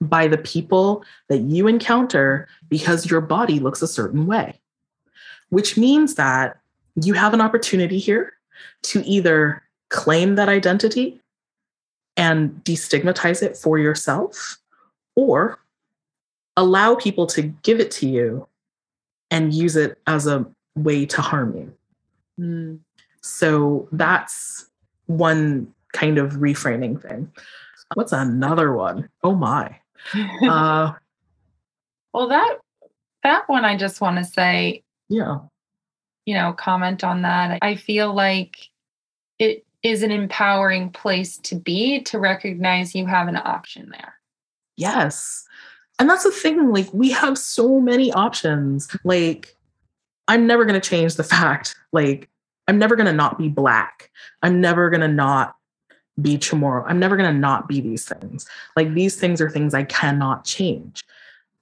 [0.00, 4.60] by the people that you encounter because your body looks a certain way,
[5.48, 6.58] which means that
[6.94, 8.34] you have an opportunity here
[8.82, 11.20] to either claim that identity
[12.16, 14.58] and destigmatize it for yourself
[15.14, 15.58] or
[16.56, 18.46] allow people to give it to you
[19.30, 21.72] and use it as a way to harm you.
[22.44, 22.80] Mm.
[23.20, 24.66] So that's
[25.06, 27.30] one kind of reframing thing.
[27.94, 29.08] What's another one?
[29.22, 29.76] Oh my.
[30.42, 30.92] Uh,
[32.14, 32.58] well, that
[33.22, 35.38] that one, I just want to say, yeah.
[36.24, 37.58] you know, comment on that.
[37.62, 38.68] I feel like
[39.38, 44.14] it is an empowering place to be to recognize you have an option there.
[44.76, 45.44] Yes.
[45.98, 46.72] And that's the thing.
[46.72, 48.88] Like, we have so many options.
[49.04, 49.56] Like,
[50.28, 52.28] I'm never going to change the fact, like,
[52.68, 54.10] I'm never going to not be black.
[54.42, 55.56] I'm never going to not
[56.20, 56.84] be Chamorro.
[56.86, 58.46] I'm never going to not be these things.
[58.76, 61.04] Like, these things are things I cannot change.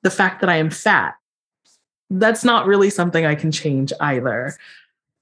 [0.03, 1.15] The fact that I am fat,
[2.11, 4.57] that's not really something I can change either.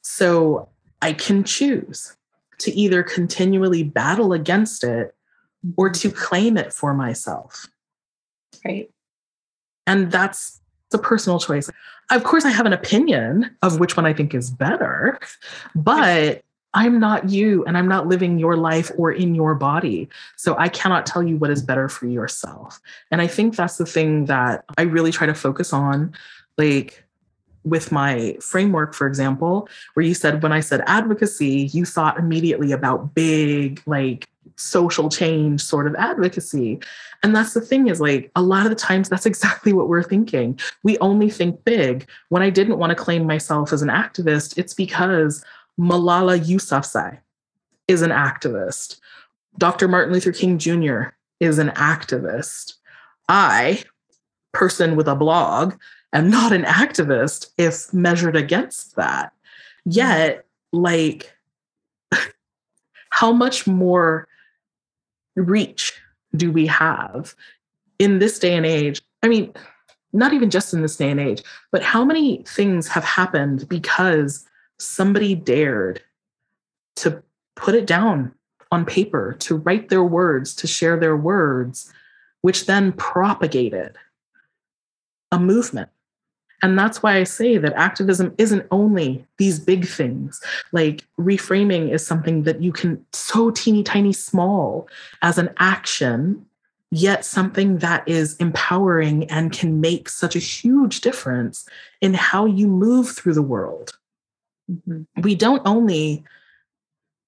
[0.03, 0.69] So,
[1.03, 2.17] I can choose
[2.59, 5.15] to either continually battle against it
[5.77, 6.19] or to mm-hmm.
[6.19, 7.67] claim it for myself.
[8.65, 8.91] Right.
[9.87, 10.61] And that's
[10.95, 11.71] a personal choice.
[12.11, 15.19] Of course, I have an opinion of which one I think is better,
[15.75, 16.43] but
[16.75, 20.09] I'm not you and I'm not living your life or in your body.
[20.37, 22.81] So I cannot tell you what is better for yourself.
[23.11, 26.15] And I think that's the thing that I really try to focus on.
[26.59, 27.05] Like,
[27.65, 32.73] with my framework, for example, where you said, when I said advocacy, you thought immediately
[32.73, 36.81] about big, like social change sort of advocacy.
[37.23, 40.03] And that's the thing is like a lot of the times that's exactly what we're
[40.03, 40.59] thinking.
[40.83, 42.09] We only think big.
[42.29, 45.45] When I didn't want to claim myself as an activist, it's because
[45.79, 47.19] Malala Yousafzai
[47.89, 49.01] is an activist.
[49.59, 49.89] Dr.
[49.89, 51.15] Martin Luther King Jr.
[51.41, 52.75] is an activist.
[53.29, 53.83] I,
[54.53, 55.75] person with a blog,
[56.13, 59.33] am not an activist if measured against that.
[59.85, 61.33] Yet, like,
[63.11, 64.29] how much more
[65.37, 65.93] reach
[66.37, 67.35] do we have
[67.99, 69.01] in this day and age?
[69.23, 69.53] I mean,
[70.13, 71.43] not even just in this day and age,
[71.73, 74.47] but how many things have happened because
[74.79, 76.01] somebody dared
[76.97, 77.23] to
[77.57, 78.33] put it down
[78.71, 81.93] on paper, to write their words, to share their words,
[82.41, 83.97] which then propagated
[85.33, 85.91] a movement.
[86.63, 90.41] And that's why I say that activism isn't only these big things.
[90.73, 94.89] Like reframing is something that you can so teeny tiny small
[95.23, 96.47] as an action,
[96.91, 101.69] yet something that is empowering and can make such a huge difference
[102.01, 103.99] in how you move through the world.
[104.71, 105.21] Mm-hmm.
[105.21, 106.25] We don't only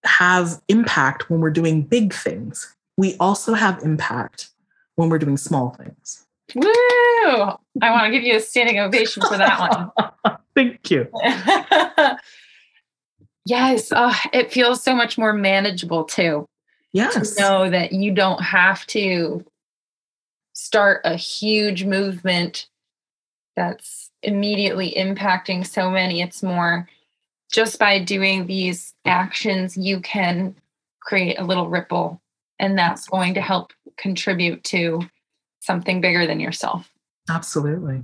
[0.05, 4.51] have impact when we're doing big things, we also have impact
[4.95, 6.26] when we're doing small things.
[6.55, 6.69] Woo!
[6.69, 9.93] I want to give you a standing ovation for that
[10.25, 10.37] one.
[10.55, 11.09] Thank you.
[13.47, 16.47] yes, uh, it feels so much more manageable too.
[16.93, 17.35] Yes.
[17.35, 19.45] To know that you don't have to
[20.55, 22.69] start a huge movement
[23.57, 26.23] that's immediately impacting so many.
[26.23, 26.89] It's more
[27.53, 30.55] just by doing these actions, you can
[31.01, 32.21] create a little ripple,
[32.59, 35.01] and that's going to help contribute to
[35.67, 36.91] something bigger than yourself.
[37.29, 38.03] Absolutely.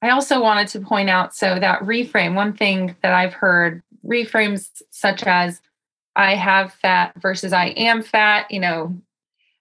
[0.00, 4.82] I also wanted to point out so that reframe, one thing that I've heard reframes
[4.90, 5.60] such as
[6.16, 8.96] I have fat versus I am fat, you know,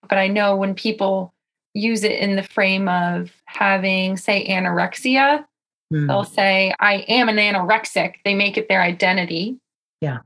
[0.10, 1.34] but I know when people
[1.74, 5.46] use it in the frame of having, say, anorexia,
[5.94, 6.08] mm.
[6.08, 8.16] they'll say, I am an anorexic.
[8.26, 9.58] They make it their identity.
[10.02, 10.20] Yeah.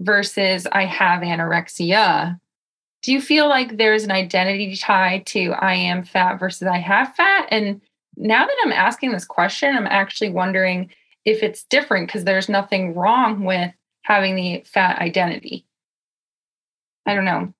[0.00, 2.38] Versus I have anorexia.
[3.06, 7.14] Do you feel like there's an identity tie to I am fat versus I have
[7.14, 7.46] fat?
[7.52, 7.80] And
[8.16, 10.90] now that I'm asking this question, I'm actually wondering
[11.24, 15.64] if it's different because there's nothing wrong with having the fat identity.
[17.06, 17.54] I don't know.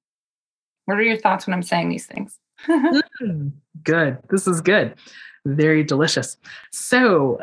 [0.86, 2.36] What are your thoughts when I'm saying these things?
[2.66, 3.52] mm,
[3.84, 4.18] good.
[4.28, 4.96] This is good.
[5.44, 6.38] Very delicious.
[6.72, 7.38] So,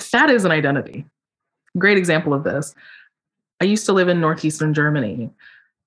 [0.00, 1.04] fat is an identity.
[1.76, 2.74] Great example of this.
[3.60, 5.30] I used to live in northeastern Germany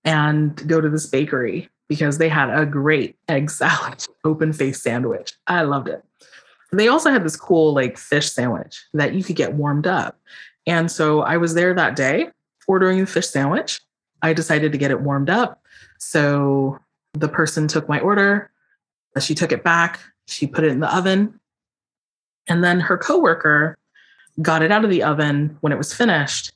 [0.06, 5.34] and go to this bakery because they had a great egg salad, open face sandwich.
[5.48, 6.04] I loved it.
[6.72, 10.20] They also had this cool like fish sandwich that you could get warmed up.
[10.68, 12.30] And so I was there that day
[12.68, 13.82] ordering the fish sandwich.
[14.22, 15.64] I decided to get it warmed up.
[15.98, 16.78] So
[17.14, 18.52] the person took my order,
[19.20, 21.40] she took it back, she put it in the oven.
[22.48, 23.78] And then her coworker
[24.42, 26.52] got it out of the oven when it was finished,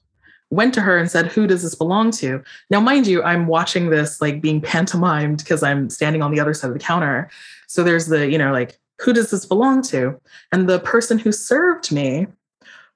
[0.54, 2.43] went to her and said, Who does this belong to?
[2.70, 6.54] Now, mind you, I'm watching this like being pantomimed because I'm standing on the other
[6.54, 7.30] side of the counter.
[7.68, 10.20] So there's the, you know, like, who does this belong to?
[10.51, 12.28] And the person who served me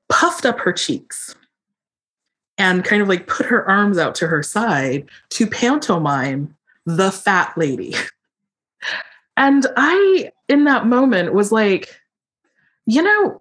[0.09, 1.35] puffed up her cheeks
[2.57, 6.55] and kind of like put her arms out to her side to pantomime
[6.85, 7.95] the fat lady.
[9.37, 12.01] And I, in that moment, was like,
[12.87, 13.39] you know,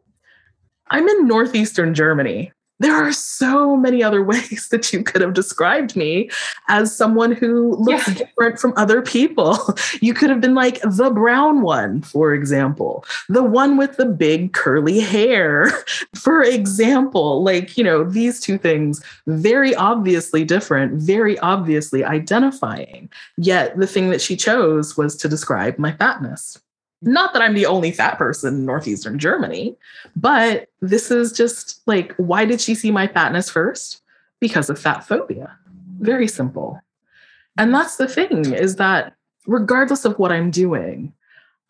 [0.90, 5.96] I'm in Northeastern Germany there are so many other ways that you could have described
[5.96, 6.30] me
[6.68, 8.14] as someone who looks yeah.
[8.14, 9.58] different from other people.
[10.00, 14.52] You could have been like the brown one, for example, the one with the big
[14.52, 15.70] curly hair,
[16.14, 17.42] for example.
[17.42, 23.08] Like, you know, these two things, very obviously different, very obviously identifying.
[23.36, 26.58] Yet the thing that she chose was to describe my fatness.
[27.02, 29.76] Not that I'm the only fat person in Northeastern Germany,
[30.14, 34.02] but this is just like, why did she see my fatness first?
[34.40, 35.56] Because of fat phobia.
[36.00, 36.80] Very simple.
[37.58, 39.14] And that's the thing is that
[39.46, 41.12] regardless of what I'm doing,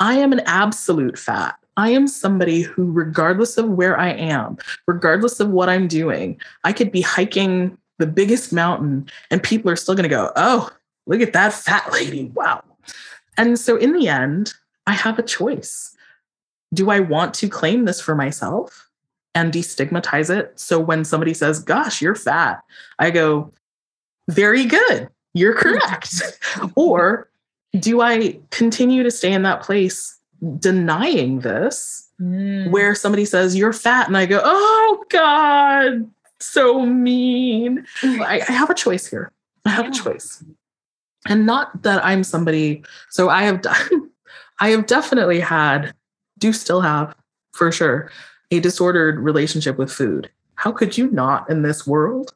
[0.00, 1.56] I am an absolute fat.
[1.76, 4.56] I am somebody who, regardless of where I am,
[4.86, 9.76] regardless of what I'm doing, I could be hiking the biggest mountain and people are
[9.76, 10.70] still going to go, oh,
[11.06, 12.30] look at that fat lady.
[12.34, 12.62] Wow.
[13.36, 14.54] And so in the end,
[14.86, 15.94] I have a choice.
[16.74, 18.88] Do I want to claim this for myself
[19.34, 20.58] and destigmatize it?
[20.58, 22.62] So when somebody says, Gosh, you're fat,
[22.98, 23.52] I go,
[24.28, 26.22] Very good, you're correct.
[26.74, 27.28] or
[27.78, 30.18] do I continue to stay in that place
[30.58, 32.70] denying this, mm.
[32.70, 36.10] where somebody says, You're fat, and I go, Oh God,
[36.40, 37.86] so mean.
[38.02, 39.32] I, I have a choice here.
[39.64, 39.90] I have yeah.
[39.90, 40.44] a choice.
[41.28, 44.10] And not that I'm somebody, so I have done
[44.58, 45.94] I have definitely had,
[46.38, 47.14] do still have
[47.56, 48.10] for sure,
[48.50, 50.30] a disordered relationship with food.
[50.54, 52.34] How could you not in this world?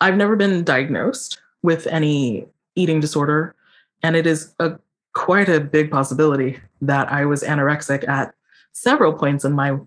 [0.00, 3.54] I've never been diagnosed with any eating disorder,
[4.02, 4.78] and it is a
[5.12, 8.34] quite a big possibility that I was anorexic at
[8.72, 9.78] several points in my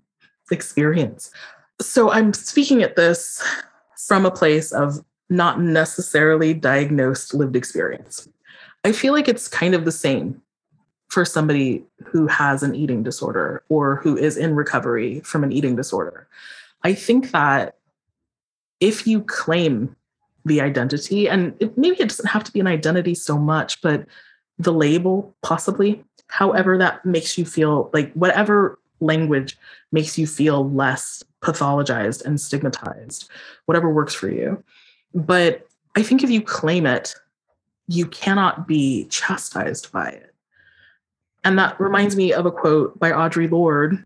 [0.50, 1.30] experience.
[1.80, 3.42] So I'm speaking at this
[4.06, 8.28] from a place of not necessarily diagnosed lived experience.
[8.84, 10.40] I feel like it's kind of the same
[11.08, 15.76] for somebody who has an eating disorder or who is in recovery from an eating
[15.76, 16.26] disorder.
[16.82, 17.76] I think that
[18.80, 19.96] if you claim
[20.44, 24.06] the identity, and it, maybe it doesn't have to be an identity so much, but
[24.58, 29.56] the label, possibly, however that makes you feel like whatever language
[29.92, 33.28] makes you feel less pathologized and stigmatized,
[33.66, 34.62] whatever works for you.
[35.14, 37.14] But I think if you claim it,
[37.88, 40.34] you cannot be chastised by it.
[41.46, 44.04] And that reminds me of a quote by Audre Lorde,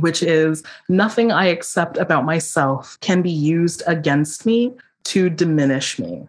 [0.00, 4.74] which is Nothing I accept about myself can be used against me
[5.04, 6.26] to diminish me.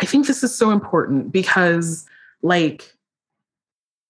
[0.00, 2.04] I think this is so important because,
[2.42, 2.92] like,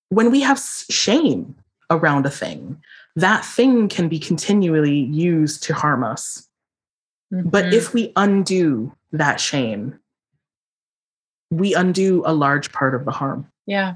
[0.09, 1.55] when we have shame
[1.89, 2.83] around a thing,
[3.15, 6.49] that thing can be continually used to harm us.
[7.33, 7.51] Mm-hmm.
[7.51, 10.01] But if we undo that shame,
[11.53, 13.47] we undo a large part of the harm.
[13.67, 13.95] Yeah.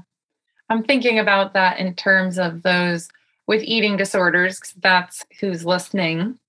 [0.71, 3.09] I'm thinking about that in terms of those
[3.45, 6.39] with eating disorders, because that's who's listening.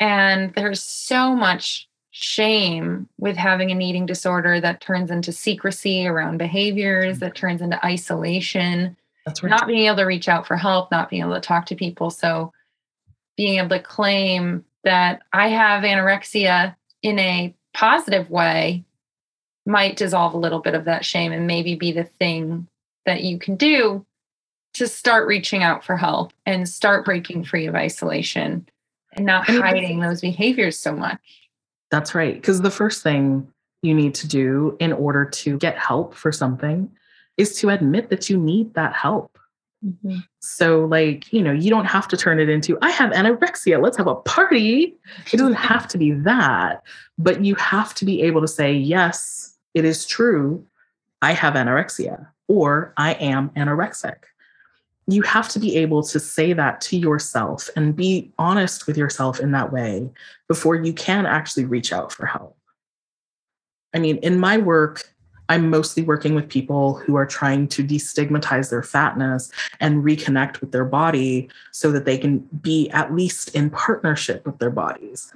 [0.00, 6.38] And there's so much shame with having an eating disorder that turns into secrecy around
[6.38, 8.96] behaviors, that turns into isolation.
[9.24, 9.50] That's right.
[9.50, 12.10] Not being able to reach out for help, not being able to talk to people.
[12.10, 12.52] So
[13.36, 18.84] being able to claim that I have anorexia in a positive way
[19.64, 22.66] might dissolve a little bit of that shame and maybe be the thing
[23.06, 24.04] that you can do
[24.74, 28.68] to start reaching out for help and start breaking free of isolation
[29.12, 31.20] and not hiding those behaviors so much.
[31.90, 32.34] That's right.
[32.34, 33.46] Because the first thing
[33.82, 36.90] you need to do in order to get help for something
[37.36, 39.38] is to admit that you need that help.
[39.84, 40.18] Mm-hmm.
[40.40, 43.96] So, like, you know, you don't have to turn it into, I have anorexia, let's
[43.96, 44.96] have a party.
[45.32, 46.82] It doesn't have to be that,
[47.18, 50.66] but you have to be able to say, yes, it is true.
[51.22, 54.16] I have anorexia or I am anorexic.
[55.06, 59.38] You have to be able to say that to yourself and be honest with yourself
[59.38, 60.10] in that way
[60.48, 62.56] before you can actually reach out for help.
[63.94, 65.14] I mean, in my work,
[65.48, 70.72] I'm mostly working with people who are trying to destigmatize their fatness and reconnect with
[70.72, 75.32] their body so that they can be at least in partnership with their bodies.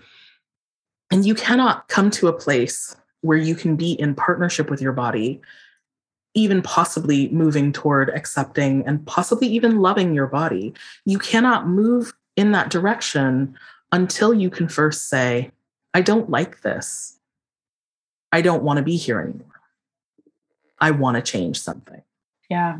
[1.10, 4.92] And you cannot come to a place where you can be in partnership with your
[4.92, 5.40] body,
[6.34, 10.72] even possibly moving toward accepting and possibly even loving your body.
[11.04, 13.56] You cannot move in that direction
[13.92, 15.50] until you can first say,
[15.94, 17.18] I don't like this.
[18.30, 19.46] I don't want to be here anymore.
[20.80, 22.02] I want to change something.
[22.48, 22.78] Yeah.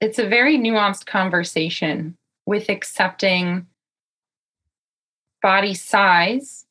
[0.00, 3.66] It's a very nuanced conversation with accepting
[5.40, 6.66] body size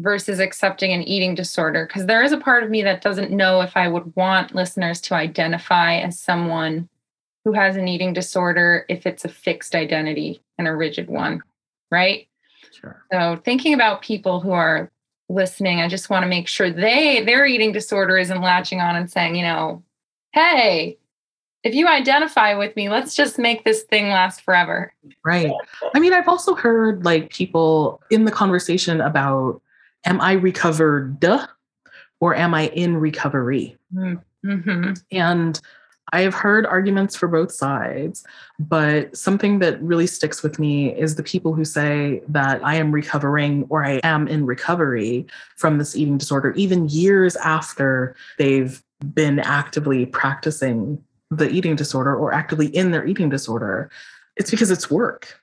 [0.00, 3.60] versus accepting an eating disorder because there is a part of me that doesn't know
[3.60, 6.88] if I would want listeners to identify as someone
[7.44, 11.42] who has an eating disorder if it's a fixed identity and a rigid one,
[11.90, 12.28] right?
[12.72, 13.04] Sure.
[13.12, 14.90] So thinking about people who are
[15.28, 19.10] listening, I just want to make sure they their eating disorder isn't latching on and
[19.10, 19.82] saying, you know,
[20.32, 20.98] hey,
[21.62, 24.94] if you identify with me, let's just make this thing last forever.
[25.24, 25.52] Right.
[25.94, 29.60] I mean, I've also heard like people in the conversation about
[30.04, 31.24] am I recovered
[32.20, 33.76] or am I in recovery?
[33.94, 34.92] Mm-hmm.
[35.12, 35.60] And
[36.12, 38.24] I have heard arguments for both sides,
[38.58, 42.90] but something that really sticks with me is the people who say that I am
[42.90, 45.26] recovering or I am in recovery
[45.56, 48.82] from this eating disorder, even years after they've
[49.14, 53.88] been actively practicing the eating disorder or actively in their eating disorder.
[54.36, 55.40] It's because it's work,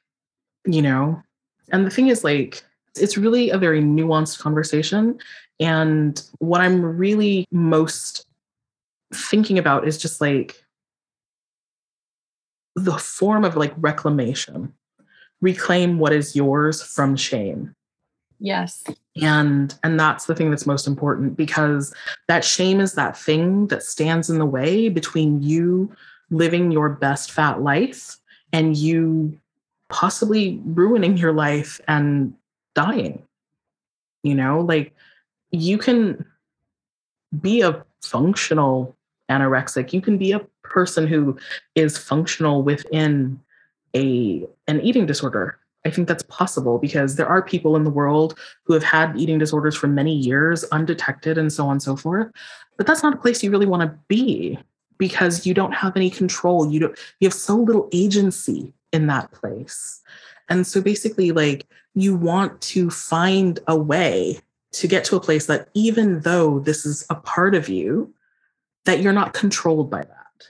[0.66, 1.24] you know?
[1.72, 2.64] And the thing is, like,
[3.00, 5.20] it's really a very nuanced conversation.
[5.60, 8.26] And what I'm really most
[9.14, 10.64] thinking about is just like
[12.76, 14.74] the form of like reclamation,
[15.42, 17.74] reclaim what is yours from shame.
[18.40, 18.84] Yes.
[19.20, 21.94] And and that's the thing that's most important because
[22.28, 25.92] that shame is that thing that stands in the way between you
[26.30, 28.18] living your best fat life
[28.54, 29.40] and you
[29.90, 32.34] possibly ruining your life and
[32.78, 33.24] dying.
[34.24, 34.94] You know, like
[35.52, 36.24] you can
[37.42, 38.96] be a functional
[39.30, 41.38] anorexic, you can be a person who
[41.76, 43.40] is functional within
[43.96, 45.60] a an eating disorder.
[45.86, 49.40] I think that's possible because there are people in the world who have had eating
[49.40, 52.30] disorders for many years undetected and so on and so forth.
[52.78, 54.60] But that's not a place you really want to be
[54.98, 56.72] because you don't have any control.
[56.72, 60.02] You don't you have so little agency in that place.
[60.50, 64.40] And so basically, like, you want to find a way
[64.74, 68.14] to get to a place that even though this is a part of you,
[68.86, 70.48] that you're not controlled by that.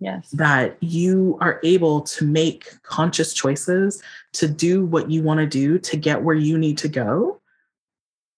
[0.00, 0.30] Yes.
[0.30, 4.02] That you are able to make conscious choices
[4.34, 7.40] to do what you want to do to get where you need to go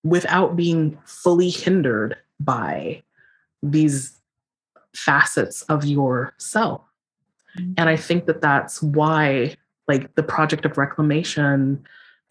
[0.03, 3.03] without being fully hindered by
[3.63, 4.19] these
[4.95, 6.83] facets of yourself.
[7.59, 7.75] Mm-hmm.
[7.77, 9.57] And I think that that's why
[9.91, 11.85] like the project of reclamation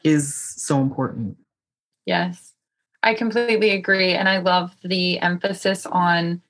[0.06, 1.36] is so important.
[2.06, 2.54] Yes,
[3.04, 4.14] I completely agree.
[4.14, 6.42] And I love the emphasis on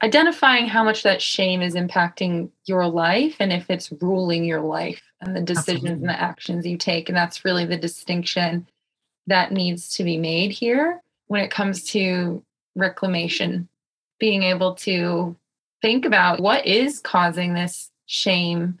[0.00, 5.02] identifying how much that shame is impacting your life and if it's ruling your life
[5.20, 6.08] and the decisions Absolutely.
[6.08, 7.08] and the actions you take.
[7.08, 8.68] And that's really the distinction
[9.26, 12.44] that needs to be made here when it comes to
[12.76, 13.68] reclamation.
[14.20, 15.34] Being able to
[15.82, 18.78] think about what is causing this shame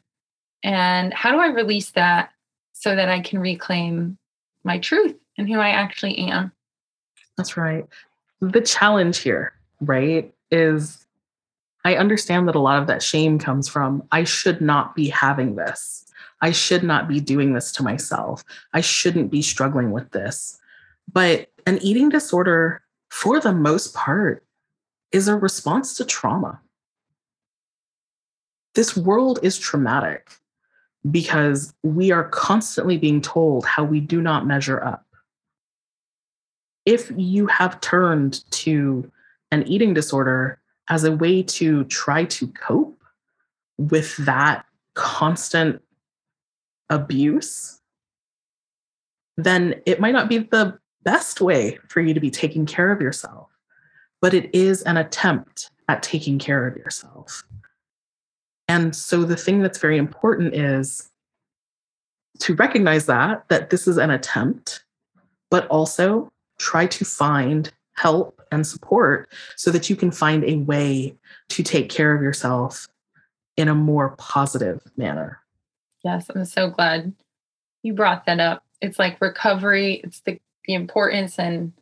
[0.64, 2.30] And how do I release that
[2.72, 4.18] so that I can reclaim
[4.64, 6.52] my truth and who I actually am?
[7.36, 7.86] That's right.
[8.40, 11.06] The challenge here, right, is
[11.84, 15.56] I understand that a lot of that shame comes from I should not be having
[15.56, 16.06] this.
[16.40, 18.42] I should not be doing this to myself.
[18.72, 20.58] I shouldn't be struggling with this.
[21.12, 24.44] But an eating disorder, for the most part,
[25.12, 26.60] is a response to trauma.
[28.74, 30.30] This world is traumatic
[31.10, 35.04] because we are constantly being told how we do not measure up.
[36.86, 39.10] If you have turned to
[39.50, 43.02] an eating disorder as a way to try to cope
[43.78, 45.82] with that constant
[46.90, 47.80] abuse,
[49.36, 53.00] then it might not be the best way for you to be taking care of
[53.00, 53.48] yourself,
[54.20, 57.44] but it is an attempt at taking care of yourself.
[58.68, 61.10] And so the thing that's very important is
[62.40, 64.84] to recognize that that this is an attempt,
[65.50, 71.14] but also try to find help and support so that you can find a way
[71.48, 72.88] to take care of yourself
[73.56, 75.40] in a more positive manner.
[76.02, 77.12] Yes, I'm so glad
[77.82, 78.64] you brought that up.
[78.80, 81.72] It's like recovery, it's the, the importance and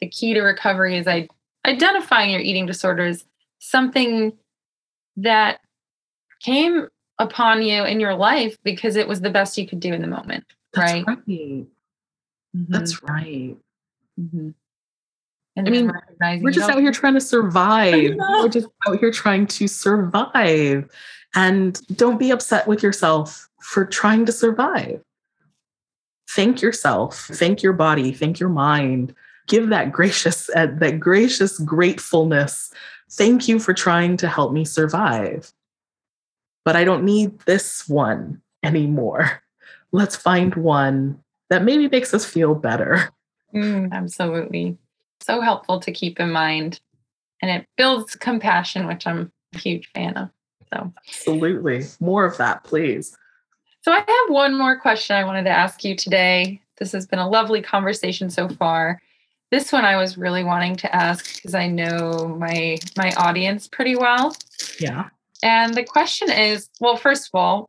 [0.00, 1.06] the key to recovery is
[1.66, 3.24] identifying your eating disorders,
[3.58, 4.32] something
[5.16, 5.60] that
[6.40, 10.02] came upon you in your life because it was the best you could do in
[10.02, 10.44] the moment.
[10.72, 11.06] That's right.
[11.06, 11.26] right.
[11.26, 12.64] Mm-hmm.
[12.68, 13.56] That's right.
[14.20, 14.50] Mm-hmm.
[15.56, 15.92] And I mean,
[16.42, 18.16] we're just out here trying to survive.
[18.16, 20.90] We're just out here trying to survive.
[21.36, 25.00] And don't be upset with yourself for trying to survive.
[26.30, 29.14] Thank yourself, thank your body, thank your mind.
[29.46, 32.72] Give that gracious, uh, that gracious gratefulness.
[33.12, 35.52] Thank you for trying to help me survive
[36.64, 39.42] but I don't need this one anymore.
[39.92, 43.10] Let's find one that maybe makes us feel better.
[43.54, 44.76] Mm, absolutely.
[45.20, 46.80] So helpful to keep in mind.
[47.40, 50.30] And it builds compassion, which I'm a huge fan of.
[50.72, 51.84] So, absolutely.
[52.00, 53.16] More of that, please.
[53.82, 56.60] So, I have one more question I wanted to ask you today.
[56.78, 59.00] This has been a lovely conversation so far.
[59.50, 63.94] This one I was really wanting to ask because I know my my audience pretty
[63.94, 64.34] well.
[64.80, 65.10] Yeah.
[65.44, 67.68] And the question is well, first of all,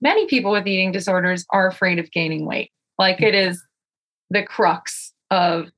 [0.00, 2.70] many people with eating disorders are afraid of gaining weight.
[2.96, 3.62] Like it is
[4.30, 5.70] the crux of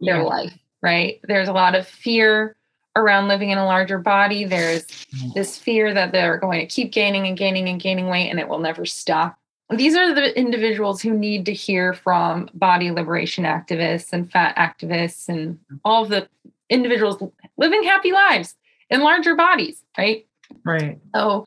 [0.00, 0.22] their yeah.
[0.22, 1.20] life, right?
[1.24, 2.54] There's a lot of fear
[2.96, 4.44] around living in a larger body.
[4.44, 5.32] There's mm.
[5.32, 8.48] this fear that they're going to keep gaining and gaining and gaining weight and it
[8.48, 9.38] will never stop.
[9.70, 15.28] These are the individuals who need to hear from body liberation activists and fat activists
[15.28, 16.28] and all of the
[16.68, 17.22] individuals
[17.56, 18.56] living happy lives
[18.90, 20.26] in larger bodies, right?
[20.64, 20.98] Right.
[21.14, 21.46] So,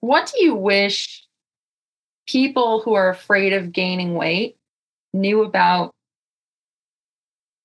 [0.00, 1.24] what do you wish
[2.26, 4.56] people who are afraid of gaining weight
[5.12, 5.94] knew about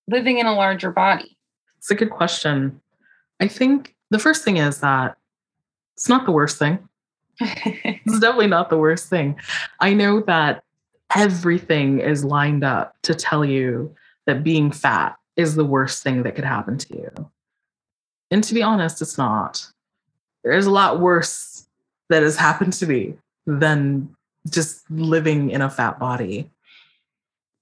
[0.07, 1.37] living in a larger body?
[1.77, 2.81] It's a good question.
[3.39, 5.17] I think the first thing is that
[5.95, 6.79] it's not the worst thing.
[7.39, 9.39] it's definitely not the worst thing.
[9.79, 10.63] I know that
[11.15, 13.93] everything is lined up to tell you
[14.25, 17.31] that being fat is the worst thing that could happen to you.
[18.31, 19.65] And to be honest, it's not.
[20.43, 21.67] There's a lot worse
[22.09, 23.15] that has happened to me
[23.45, 24.15] than
[24.49, 26.49] just living in a fat body.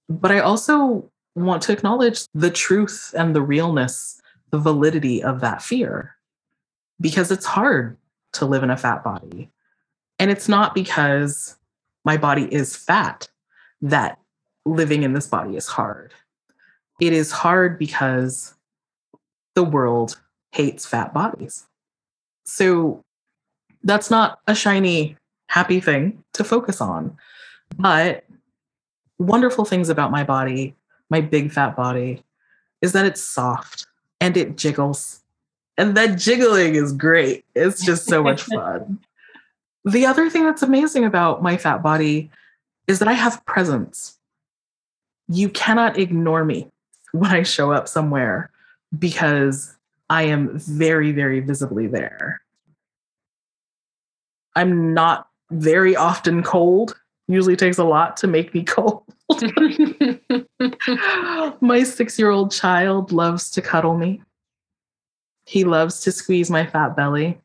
[0.08, 5.62] But I also want to acknowledge the truth and the realness, the validity of that
[5.62, 6.16] fear,
[7.00, 7.96] because it's hard
[8.34, 9.50] to live in a fat body.
[10.18, 11.56] And it's not because
[12.04, 13.28] my body is fat
[13.82, 14.18] that
[14.64, 16.14] living in this body is hard.
[17.00, 18.54] It is hard because
[19.54, 20.20] the world
[20.56, 21.66] hates fat bodies.
[22.44, 23.04] So
[23.84, 25.16] that's not a shiny,
[25.48, 27.16] happy thing to focus on.
[27.76, 28.24] But
[29.18, 30.74] wonderful things about my body,
[31.10, 32.22] my big fat body,
[32.80, 33.86] is that it's soft
[34.20, 35.20] and it jiggles.
[35.76, 37.44] And that jiggling is great.
[37.54, 38.98] It's just so much fun.
[39.84, 42.30] the other thing that's amazing about my fat body
[42.88, 44.18] is that I have presence.
[45.28, 46.70] You cannot ignore me
[47.12, 48.50] when I show up somewhere
[48.96, 49.75] because
[50.08, 52.40] I am very, very visibly there.
[54.54, 56.96] I'm not very often cold.
[57.28, 59.02] Usually takes a lot to make me cold.
[61.60, 64.22] my six year old child loves to cuddle me.
[65.46, 67.40] He loves to squeeze my fat belly.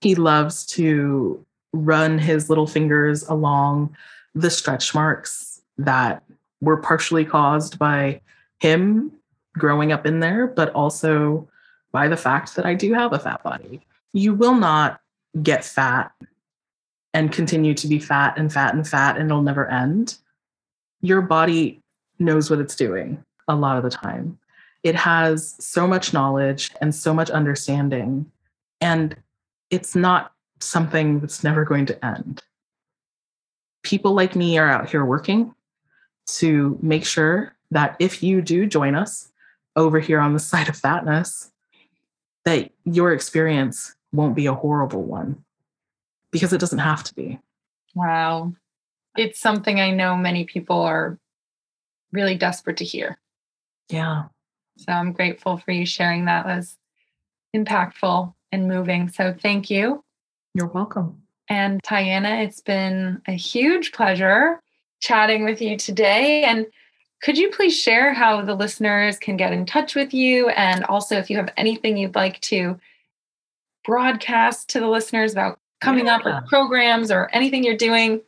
[0.00, 3.96] He loves to run his little fingers along
[4.34, 6.22] the stretch marks that
[6.60, 8.20] were partially caused by
[8.60, 9.12] him
[9.58, 11.48] growing up in there, but also
[11.96, 13.80] by the fact that I do have a fat body.
[14.12, 15.00] You will not
[15.42, 16.12] get fat
[17.14, 20.18] and continue to be fat and fat and fat and it'll never end,
[21.00, 21.80] your body
[22.18, 24.38] knows what it's doing a lot of the time.
[24.82, 28.30] It has so much knowledge and so much understanding,
[28.82, 29.16] and
[29.70, 32.42] it's not something that's never going to end.
[33.84, 35.54] People like me are out here working
[36.40, 39.32] to make sure that if you do join us
[39.76, 41.52] over here on the side of fatness,
[42.46, 45.44] that your experience won't be a horrible one
[46.30, 47.38] because it doesn't have to be.
[47.94, 48.54] Wow.
[49.16, 51.18] It's something I know many people are
[52.12, 53.18] really desperate to hear.
[53.90, 54.24] Yeah.
[54.78, 56.46] So I'm grateful for you sharing that.
[56.46, 56.78] That was
[57.54, 59.08] impactful and moving.
[59.08, 60.04] So thank you.
[60.54, 61.22] You're welcome.
[61.48, 64.60] And Tiana, it's been a huge pleasure
[65.00, 66.44] chatting with you today.
[66.44, 66.66] And
[67.22, 70.48] could you please share how the listeners can get in touch with you?
[70.50, 72.78] And also, if you have anything you'd like to
[73.84, 76.16] broadcast to the listeners about coming yeah.
[76.16, 78.20] up or programs or anything you're doing.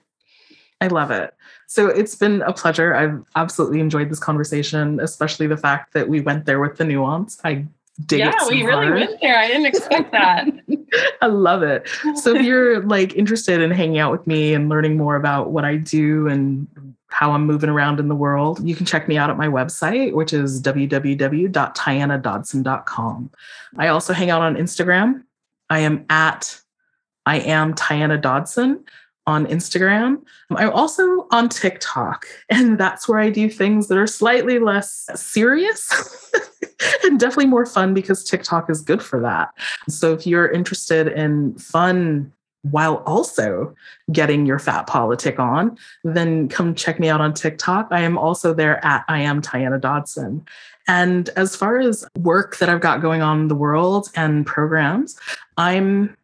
[0.80, 1.34] I love it.
[1.66, 2.94] So it's been a pleasure.
[2.94, 7.38] I've absolutely enjoyed this conversation, especially the fact that we went there with the nuance.
[7.44, 7.66] I
[8.06, 8.40] dig yeah, it.
[8.40, 8.94] So we really hard.
[8.94, 9.36] went there.
[9.36, 10.46] I didn't expect that.
[11.20, 11.88] I love it.
[12.14, 15.64] So if you're like interested in hanging out with me and learning more about what
[15.64, 16.68] I do and
[17.08, 20.12] how I'm moving around in the world, you can check me out at my website,
[20.12, 23.30] which is www.tianadodson.com.
[23.76, 25.24] I also hang out on Instagram.
[25.70, 26.60] I am at
[27.26, 28.84] I am Tiana Dodson
[29.26, 30.22] on Instagram.
[30.50, 36.32] I'm also on TikTok, and that's where I do things that are slightly less serious
[37.04, 39.50] and definitely more fun because TikTok is good for that.
[39.88, 42.32] So if you're interested in fun
[42.70, 43.74] while also
[44.12, 47.88] getting your fat politic on, then come check me out on TikTok.
[47.90, 50.46] I am also there at I am Tiana Dodson.
[50.86, 55.18] And as far as work that I've got going on in the world and programs,
[55.56, 56.16] I'm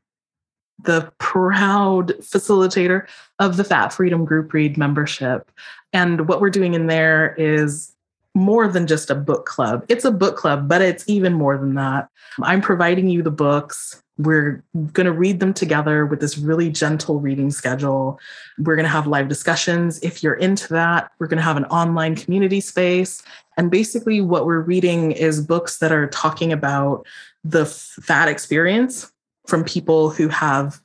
[0.83, 3.07] the proud facilitator
[3.39, 5.51] of the Fat Freedom Group Read membership.
[5.93, 7.93] And what we're doing in there is
[8.35, 9.85] more than just a book club.
[9.89, 12.09] It's a book club, but it's even more than that.
[12.43, 14.03] I'm providing you the books.
[14.17, 14.63] We're
[14.93, 18.21] going to read them together with this really gentle reading schedule.
[18.59, 19.99] We're going to have live discussions.
[20.01, 23.23] If you're into that, we're going to have an online community space.
[23.57, 27.07] And basically, what we're reading is books that are talking about
[27.43, 29.13] the fat experience
[29.47, 30.81] from people who have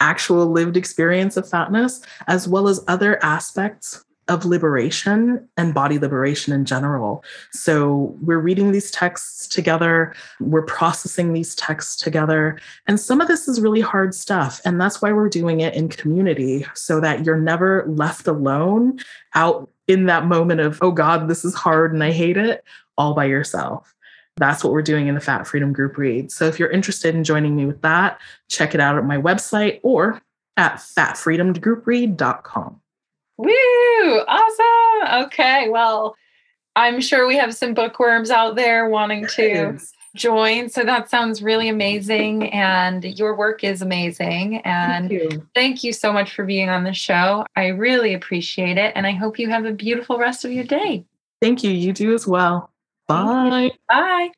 [0.00, 6.54] actual lived experience of fatness, as well as other aspects of liberation and body liberation
[6.54, 7.22] in general.
[7.52, 12.58] So we're reading these texts together, we're processing these texts together.
[12.86, 14.62] And some of this is really hard stuff.
[14.64, 18.98] And that's why we're doing it in community so that you're never left alone
[19.34, 22.64] out in that moment of, oh God, this is hard and I hate it,
[22.96, 23.94] all by yourself.
[24.36, 26.32] That's what we're doing in the Fat Freedom Group Read.
[26.32, 28.18] So if you're interested in joining me with that,
[28.48, 30.22] check it out at my website or
[30.56, 32.81] at fatfreedomgroupread.com.
[33.38, 34.20] Woo!
[34.28, 35.24] Awesome.
[35.26, 35.68] Okay.
[35.68, 36.16] Well,
[36.76, 39.78] I'm sure we have some bookworms out there wanting to
[40.14, 40.68] join.
[40.68, 42.52] So that sounds really amazing.
[42.52, 44.58] And your work is amazing.
[44.58, 45.46] And thank you.
[45.54, 47.46] thank you so much for being on the show.
[47.56, 48.92] I really appreciate it.
[48.94, 51.04] And I hope you have a beautiful rest of your day.
[51.40, 51.70] Thank you.
[51.70, 52.70] You do as well.
[53.08, 53.72] Bye.
[53.88, 54.30] Bye.